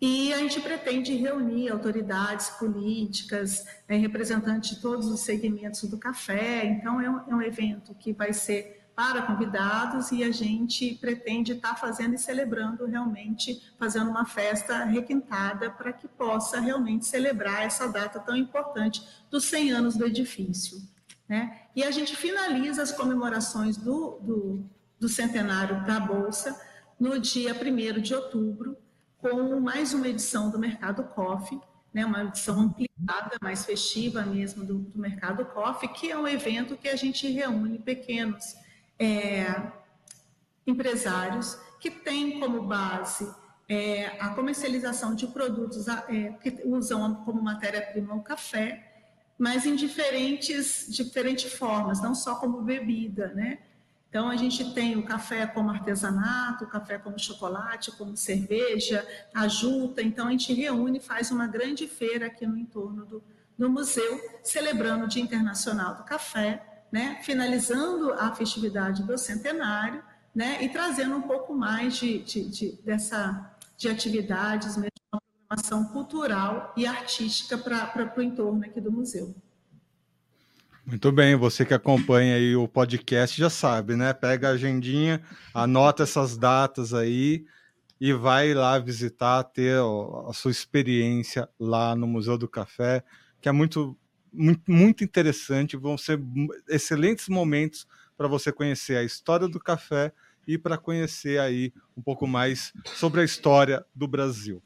E 0.00 0.32
a 0.34 0.38
gente 0.38 0.60
pretende 0.60 1.14
reunir 1.14 1.70
autoridades 1.70 2.50
políticas, 2.50 3.64
né, 3.88 3.96
representantes 3.96 4.76
de 4.76 4.82
todos 4.82 5.06
os 5.06 5.20
segmentos 5.20 5.82
do 5.84 5.96
café. 5.96 6.64
Então, 6.66 7.00
é 7.00 7.08
um, 7.08 7.20
é 7.30 7.34
um, 7.34 7.42
evento 7.42 7.94
que 7.94 8.12
vai 8.12 8.32
ser 8.32 8.86
para 8.94 9.22
convidados 9.22 10.10
e 10.10 10.22
a 10.22 10.30
gente 10.30 10.94
pretende 10.94 11.52
estar 11.52 11.70
tá 11.70 11.74
fazendo 11.76 12.14
e 12.14 12.18
celebrando 12.18 12.86
realmente, 12.86 13.62
fazendo 13.78 14.10
uma 14.10 14.26
festa 14.26 14.84
requintada 14.84 15.70
para 15.70 15.92
que 15.92 16.08
possa 16.08 16.60
realmente 16.60 17.06
celebrar 17.06 17.62
essa 17.62 17.88
data 17.88 18.20
tão 18.20 18.36
importante 18.36 19.06
dos 19.30 19.44
100 19.44 19.70
anos 19.72 19.96
do 19.96 20.06
edifício. 20.06 20.78
Né? 21.28 21.62
E 21.74 21.82
a 21.82 21.90
gente 21.90 22.14
finaliza 22.14 22.82
as 22.82 22.92
comemorações 22.92 23.76
do, 23.76 24.18
do, 24.20 24.70
do 24.98 25.08
centenário 25.08 25.84
da 25.84 26.00
Bolsa 26.00 26.58
no 26.98 27.18
dia 27.18 27.54
1 27.54 28.00
de 28.00 28.14
outubro, 28.14 28.76
com 29.18 29.60
mais 29.60 29.94
uma 29.94 30.08
edição 30.08 30.50
do 30.50 30.58
Mercado 30.58 31.02
Coffee, 31.04 31.60
né, 31.92 32.04
uma 32.04 32.24
edição 32.24 32.60
ampliada, 32.60 33.36
mais 33.40 33.64
festiva 33.64 34.22
mesmo 34.22 34.64
do, 34.64 34.78
do, 34.78 34.98
Mercado 34.98 35.44
Coffee, 35.46 35.88
que 35.88 36.10
é 36.10 36.18
um 36.18 36.28
evento 36.28 36.76
que 36.76 36.88
a 36.88 36.96
gente 36.96 37.26
reúne 37.30 37.78
pequenos 37.78 38.54
é, 38.98 39.46
empresários 40.66 41.58
que 41.80 41.90
têm 41.90 42.38
como 42.38 42.62
base 42.62 43.32
é, 43.68 44.06
a 44.20 44.28
comercialização 44.30 45.14
de 45.14 45.26
produtos 45.26 45.88
é, 45.88 46.32
que 46.42 46.62
usam 46.64 47.14
como 47.24 47.42
matéria-prima 47.42 48.14
o 48.14 48.22
café, 48.22 48.92
mas 49.38 49.66
em 49.66 49.74
diferentes, 49.74 50.86
diferentes 50.88 51.52
formas, 51.52 52.00
não 52.00 52.14
só 52.14 52.36
como 52.36 52.62
bebida, 52.62 53.28
né? 53.28 53.58
Então, 54.08 54.30
a 54.30 54.36
gente 54.36 54.72
tem 54.72 54.96
o 54.96 55.04
café 55.04 55.46
como 55.46 55.70
artesanato, 55.70 56.64
o 56.64 56.68
café 56.68 56.96
como 56.96 57.18
chocolate, 57.18 57.92
como 57.92 58.16
cerveja, 58.16 59.06
a. 59.34 59.46
Então, 60.02 60.28
a 60.28 60.30
gente 60.30 60.54
reúne 60.54 60.98
e 60.98 61.02
faz 61.02 61.30
uma 61.30 61.46
grande 61.46 61.86
feira 61.86 62.26
aqui 62.26 62.46
no 62.46 62.56
entorno 62.56 63.04
do, 63.04 63.22
do 63.58 63.68
museu, 63.68 64.20
celebrando 64.42 65.04
o 65.04 65.08
Dia 65.08 65.22
Internacional 65.22 65.96
do 65.96 66.04
Café, 66.04 66.84
né, 66.90 67.18
finalizando 67.22 68.12
a 68.12 68.34
festividade 68.34 69.02
do 69.02 69.18
centenário, 69.18 70.02
né, 70.34 70.62
e 70.62 70.68
trazendo 70.68 71.16
um 71.16 71.22
pouco 71.22 71.54
mais 71.54 71.96
de, 71.96 72.18
de, 72.20 72.48
de 72.48 72.72
dessa 72.82 73.52
de 73.76 73.88
atividades, 73.88 74.76
mesmo 74.76 74.90
uma 75.12 75.20
programação 75.20 75.84
cultural 75.92 76.72
e 76.76 76.86
artística 76.86 77.58
para 77.58 78.14
o 78.16 78.22
entorno 78.22 78.64
aqui 78.64 78.80
do 78.80 78.90
museu. 78.90 79.34
Muito 80.86 81.10
bem, 81.10 81.34
você 81.34 81.66
que 81.66 81.74
acompanha 81.74 82.36
aí 82.36 82.54
o 82.54 82.68
podcast 82.68 83.36
já 83.36 83.50
sabe, 83.50 83.96
né? 83.96 84.12
Pega 84.12 84.48
a 84.48 84.52
agendinha, 84.52 85.20
anota 85.52 86.04
essas 86.04 86.36
datas 86.36 86.94
aí 86.94 87.44
e 88.00 88.12
vai 88.12 88.54
lá 88.54 88.78
visitar, 88.78 89.42
ter 89.42 89.80
a 90.28 90.32
sua 90.32 90.52
experiência 90.52 91.48
lá 91.58 91.96
no 91.96 92.06
Museu 92.06 92.38
do 92.38 92.48
Café, 92.48 93.02
que 93.40 93.48
é 93.48 93.52
muito, 93.52 93.98
muito, 94.32 94.70
muito 94.70 95.02
interessante. 95.02 95.76
Vão 95.76 95.98
ser 95.98 96.20
excelentes 96.68 97.28
momentos 97.28 97.84
para 98.16 98.28
você 98.28 98.52
conhecer 98.52 98.96
a 98.96 99.02
história 99.02 99.48
do 99.48 99.58
café 99.58 100.12
e 100.46 100.56
para 100.56 100.78
conhecer 100.78 101.40
aí 101.40 101.72
um 101.96 102.02
pouco 102.02 102.28
mais 102.28 102.72
sobre 102.94 103.22
a 103.22 103.24
história 103.24 103.84
do 103.92 104.06
Brasil. 104.06 104.62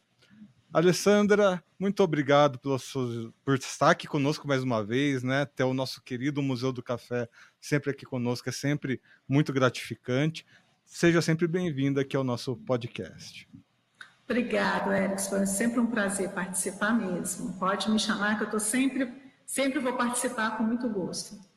Alessandra, 0.72 1.62
muito 1.76 2.00
obrigado 2.00 2.60
por 2.60 3.54
estar 3.56 3.90
aqui 3.90 4.06
conosco 4.06 4.46
mais 4.46 4.62
uma 4.62 4.84
vez, 4.84 5.24
né? 5.24 5.44
Ter 5.44 5.64
o 5.64 5.74
nosso 5.74 6.00
querido 6.00 6.40
Museu 6.40 6.72
do 6.72 6.80
Café 6.80 7.28
sempre 7.60 7.90
aqui 7.90 8.06
conosco 8.06 8.48
é 8.48 8.52
sempre 8.52 9.02
muito 9.28 9.52
gratificante. 9.52 10.46
Seja 10.84 11.20
sempre 11.20 11.48
bem-vinda 11.48 12.02
aqui 12.02 12.16
ao 12.16 12.22
nosso 12.22 12.56
podcast. 12.56 13.48
Obrigado, 14.24 14.92
Erickson. 14.92 15.38
Foi 15.38 15.46
sempre 15.46 15.80
um 15.80 15.86
prazer 15.86 16.30
participar 16.30 16.92
mesmo. 16.92 17.52
Pode 17.58 17.90
me 17.90 17.98
chamar 17.98 18.36
que 18.36 18.42
eu 18.42 18.46
estou 18.46 18.60
sempre, 18.60 19.12
sempre 19.44 19.80
vou 19.80 19.96
participar 19.96 20.56
com 20.56 20.62
muito 20.62 20.88
gosto. 20.88 21.49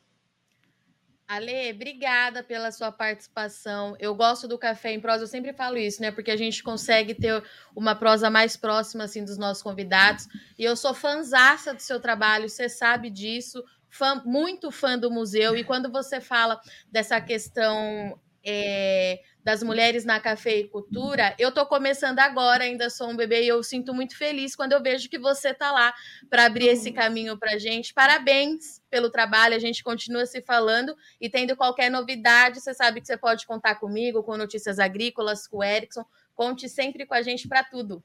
Ale, 1.26 1.72
obrigada 1.72 2.42
pela 2.42 2.70
sua 2.70 2.92
participação. 2.92 3.96
Eu 3.98 4.14
gosto 4.14 4.46
do 4.46 4.58
café 4.58 4.92
em 4.92 5.00
prosa, 5.00 5.24
eu 5.24 5.26
sempre 5.26 5.54
falo 5.54 5.78
isso, 5.78 6.02
né? 6.02 6.10
Porque 6.10 6.30
a 6.30 6.36
gente 6.36 6.62
consegue 6.62 7.14
ter 7.14 7.42
uma 7.74 7.94
prosa 7.94 8.28
mais 8.28 8.58
próxima 8.58 9.04
assim 9.04 9.24
dos 9.24 9.38
nossos 9.38 9.62
convidados. 9.62 10.28
E 10.58 10.64
eu 10.64 10.76
sou 10.76 10.92
fãzaça 10.92 11.72
do 11.72 11.80
seu 11.80 11.98
trabalho, 11.98 12.48
você 12.48 12.68
sabe 12.68 13.08
disso. 13.08 13.64
Fã, 13.88 14.22
muito 14.24 14.70
fã 14.70 14.98
do 14.98 15.10
museu. 15.10 15.56
E 15.56 15.64
quando 15.64 15.90
você 15.90 16.20
fala 16.20 16.60
dessa 16.92 17.18
questão 17.20 18.18
é, 18.44 19.20
das 19.42 19.62
mulheres 19.62 20.04
na 20.04 20.20
cafeicultura, 20.20 21.34
eu 21.38 21.48
estou 21.48 21.66
começando 21.66 22.18
agora, 22.18 22.64
ainda 22.64 22.90
sou 22.90 23.10
um 23.10 23.16
bebê 23.16 23.44
e 23.44 23.48
eu 23.48 23.62
sinto 23.62 23.94
muito 23.94 24.16
feliz 24.16 24.54
quando 24.54 24.72
eu 24.72 24.82
vejo 24.82 25.08
que 25.08 25.18
você 25.18 25.50
está 25.50 25.72
lá 25.72 25.94
para 26.28 26.44
abrir 26.44 26.68
esse 26.68 26.90
uhum. 26.90 26.94
caminho 26.94 27.38
para 27.38 27.54
a 27.54 27.58
gente. 27.58 27.94
Parabéns 27.94 28.82
pelo 28.90 29.10
trabalho, 29.10 29.54
a 29.54 29.58
gente 29.58 29.82
continua 29.82 30.26
se 30.26 30.42
falando 30.42 30.94
e 31.20 31.28
tendo 31.28 31.56
qualquer 31.56 31.90
novidade, 31.90 32.60
você 32.60 32.74
sabe 32.74 33.00
que 33.00 33.06
você 33.06 33.16
pode 33.16 33.46
contar 33.46 33.76
comigo, 33.76 34.22
com 34.22 34.36
notícias 34.36 34.78
agrícolas, 34.78 35.46
com 35.46 35.58
o 35.58 35.64
Erickson. 35.64 36.04
Conte 36.34 36.68
sempre 36.68 37.06
com 37.06 37.14
a 37.14 37.22
gente 37.22 37.48
para 37.48 37.64
tudo. 37.64 38.02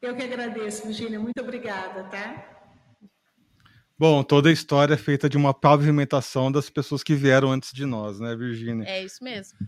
Eu 0.00 0.16
que 0.16 0.22
agradeço, 0.22 0.86
Virginia. 0.86 1.20
Muito 1.20 1.40
obrigada, 1.40 2.04
tá? 2.04 2.59
Bom, 4.00 4.22
toda 4.22 4.48
a 4.48 4.52
história 4.52 4.94
é 4.94 4.96
feita 4.96 5.28
de 5.28 5.36
uma 5.36 5.52
pavimentação 5.52 6.50
das 6.50 6.70
pessoas 6.70 7.02
que 7.02 7.14
vieram 7.14 7.52
antes 7.52 7.70
de 7.70 7.84
nós, 7.84 8.18
né, 8.18 8.34
Virginia? 8.34 8.88
É 8.88 9.04
isso 9.04 9.22
mesmo. 9.22 9.58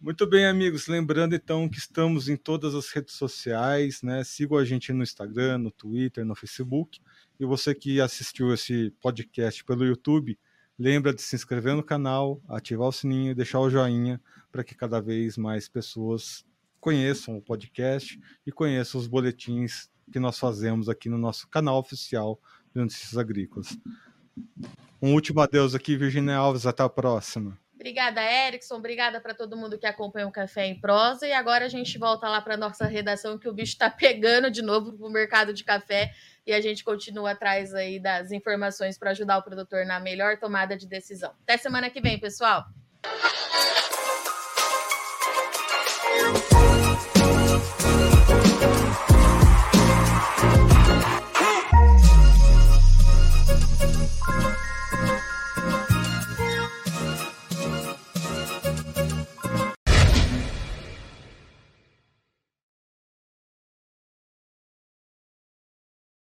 Muito 0.00 0.28
bem, 0.28 0.46
amigos. 0.46 0.86
Lembrando 0.86 1.34
então 1.34 1.68
que 1.68 1.78
estamos 1.78 2.28
em 2.28 2.36
todas 2.36 2.72
as 2.72 2.88
redes 2.90 3.16
sociais, 3.16 4.00
né? 4.00 4.22
Sigam 4.22 4.58
a 4.58 4.64
gente 4.64 4.92
no 4.92 5.02
Instagram, 5.02 5.58
no 5.58 5.72
Twitter, 5.72 6.24
no 6.24 6.36
Facebook. 6.36 7.00
E 7.40 7.44
você 7.44 7.74
que 7.74 8.00
assistiu 8.00 8.54
esse 8.54 8.92
podcast 9.02 9.64
pelo 9.64 9.84
YouTube, 9.84 10.38
lembra 10.78 11.12
de 11.12 11.20
se 11.20 11.34
inscrever 11.34 11.74
no 11.74 11.82
canal, 11.82 12.40
ativar 12.46 12.86
o 12.86 12.92
sininho 12.92 13.32
e 13.32 13.34
deixar 13.34 13.58
o 13.58 13.68
joinha 13.68 14.22
para 14.52 14.62
que 14.62 14.76
cada 14.76 15.00
vez 15.00 15.36
mais 15.36 15.68
pessoas 15.68 16.46
conheçam 16.78 17.36
o 17.36 17.42
podcast 17.42 18.20
e 18.46 18.52
conheçam 18.52 19.00
os 19.00 19.08
boletins 19.08 19.90
que 20.12 20.20
nós 20.20 20.38
fazemos 20.38 20.88
aqui 20.88 21.08
no 21.08 21.18
nosso 21.18 21.48
canal 21.48 21.80
oficial 21.80 22.38
de 22.74 22.80
Notícias 22.80 23.16
Agrícolas. 23.16 23.78
Um 25.00 25.14
último 25.14 25.40
adeus 25.40 25.74
aqui, 25.74 25.96
Virginia 25.96 26.36
Alves. 26.36 26.66
Até 26.66 26.82
a 26.82 26.88
próxima. 26.88 27.56
Obrigada, 27.74 28.22
Erickson. 28.22 28.76
Obrigada 28.76 29.20
para 29.20 29.34
todo 29.34 29.56
mundo 29.56 29.78
que 29.78 29.86
acompanha 29.86 30.26
o 30.26 30.32
Café 30.32 30.66
em 30.66 30.80
Prosa. 30.80 31.26
E 31.26 31.32
agora 31.32 31.66
a 31.66 31.68
gente 31.68 31.98
volta 31.98 32.28
lá 32.28 32.40
para 32.40 32.56
nossa 32.56 32.86
redação, 32.86 33.38
que 33.38 33.48
o 33.48 33.52
bicho 33.52 33.72
está 33.72 33.90
pegando 33.90 34.50
de 34.50 34.62
novo 34.62 34.92
para 34.92 35.06
o 35.06 35.10
mercado 35.10 35.52
de 35.52 35.62
café. 35.62 36.10
E 36.46 36.52
a 36.52 36.60
gente 36.60 36.82
continua 36.82 37.32
atrás 37.32 37.74
aí 37.74 38.00
das 38.00 38.32
informações 38.32 38.98
para 38.98 39.10
ajudar 39.10 39.38
o 39.38 39.42
produtor 39.42 39.84
na 39.84 40.00
melhor 40.00 40.38
tomada 40.38 40.76
de 40.76 40.86
decisão. 40.86 41.32
Até 41.42 41.56
semana 41.56 41.90
que 41.90 42.00
vem, 42.00 42.18
pessoal. 42.18 42.64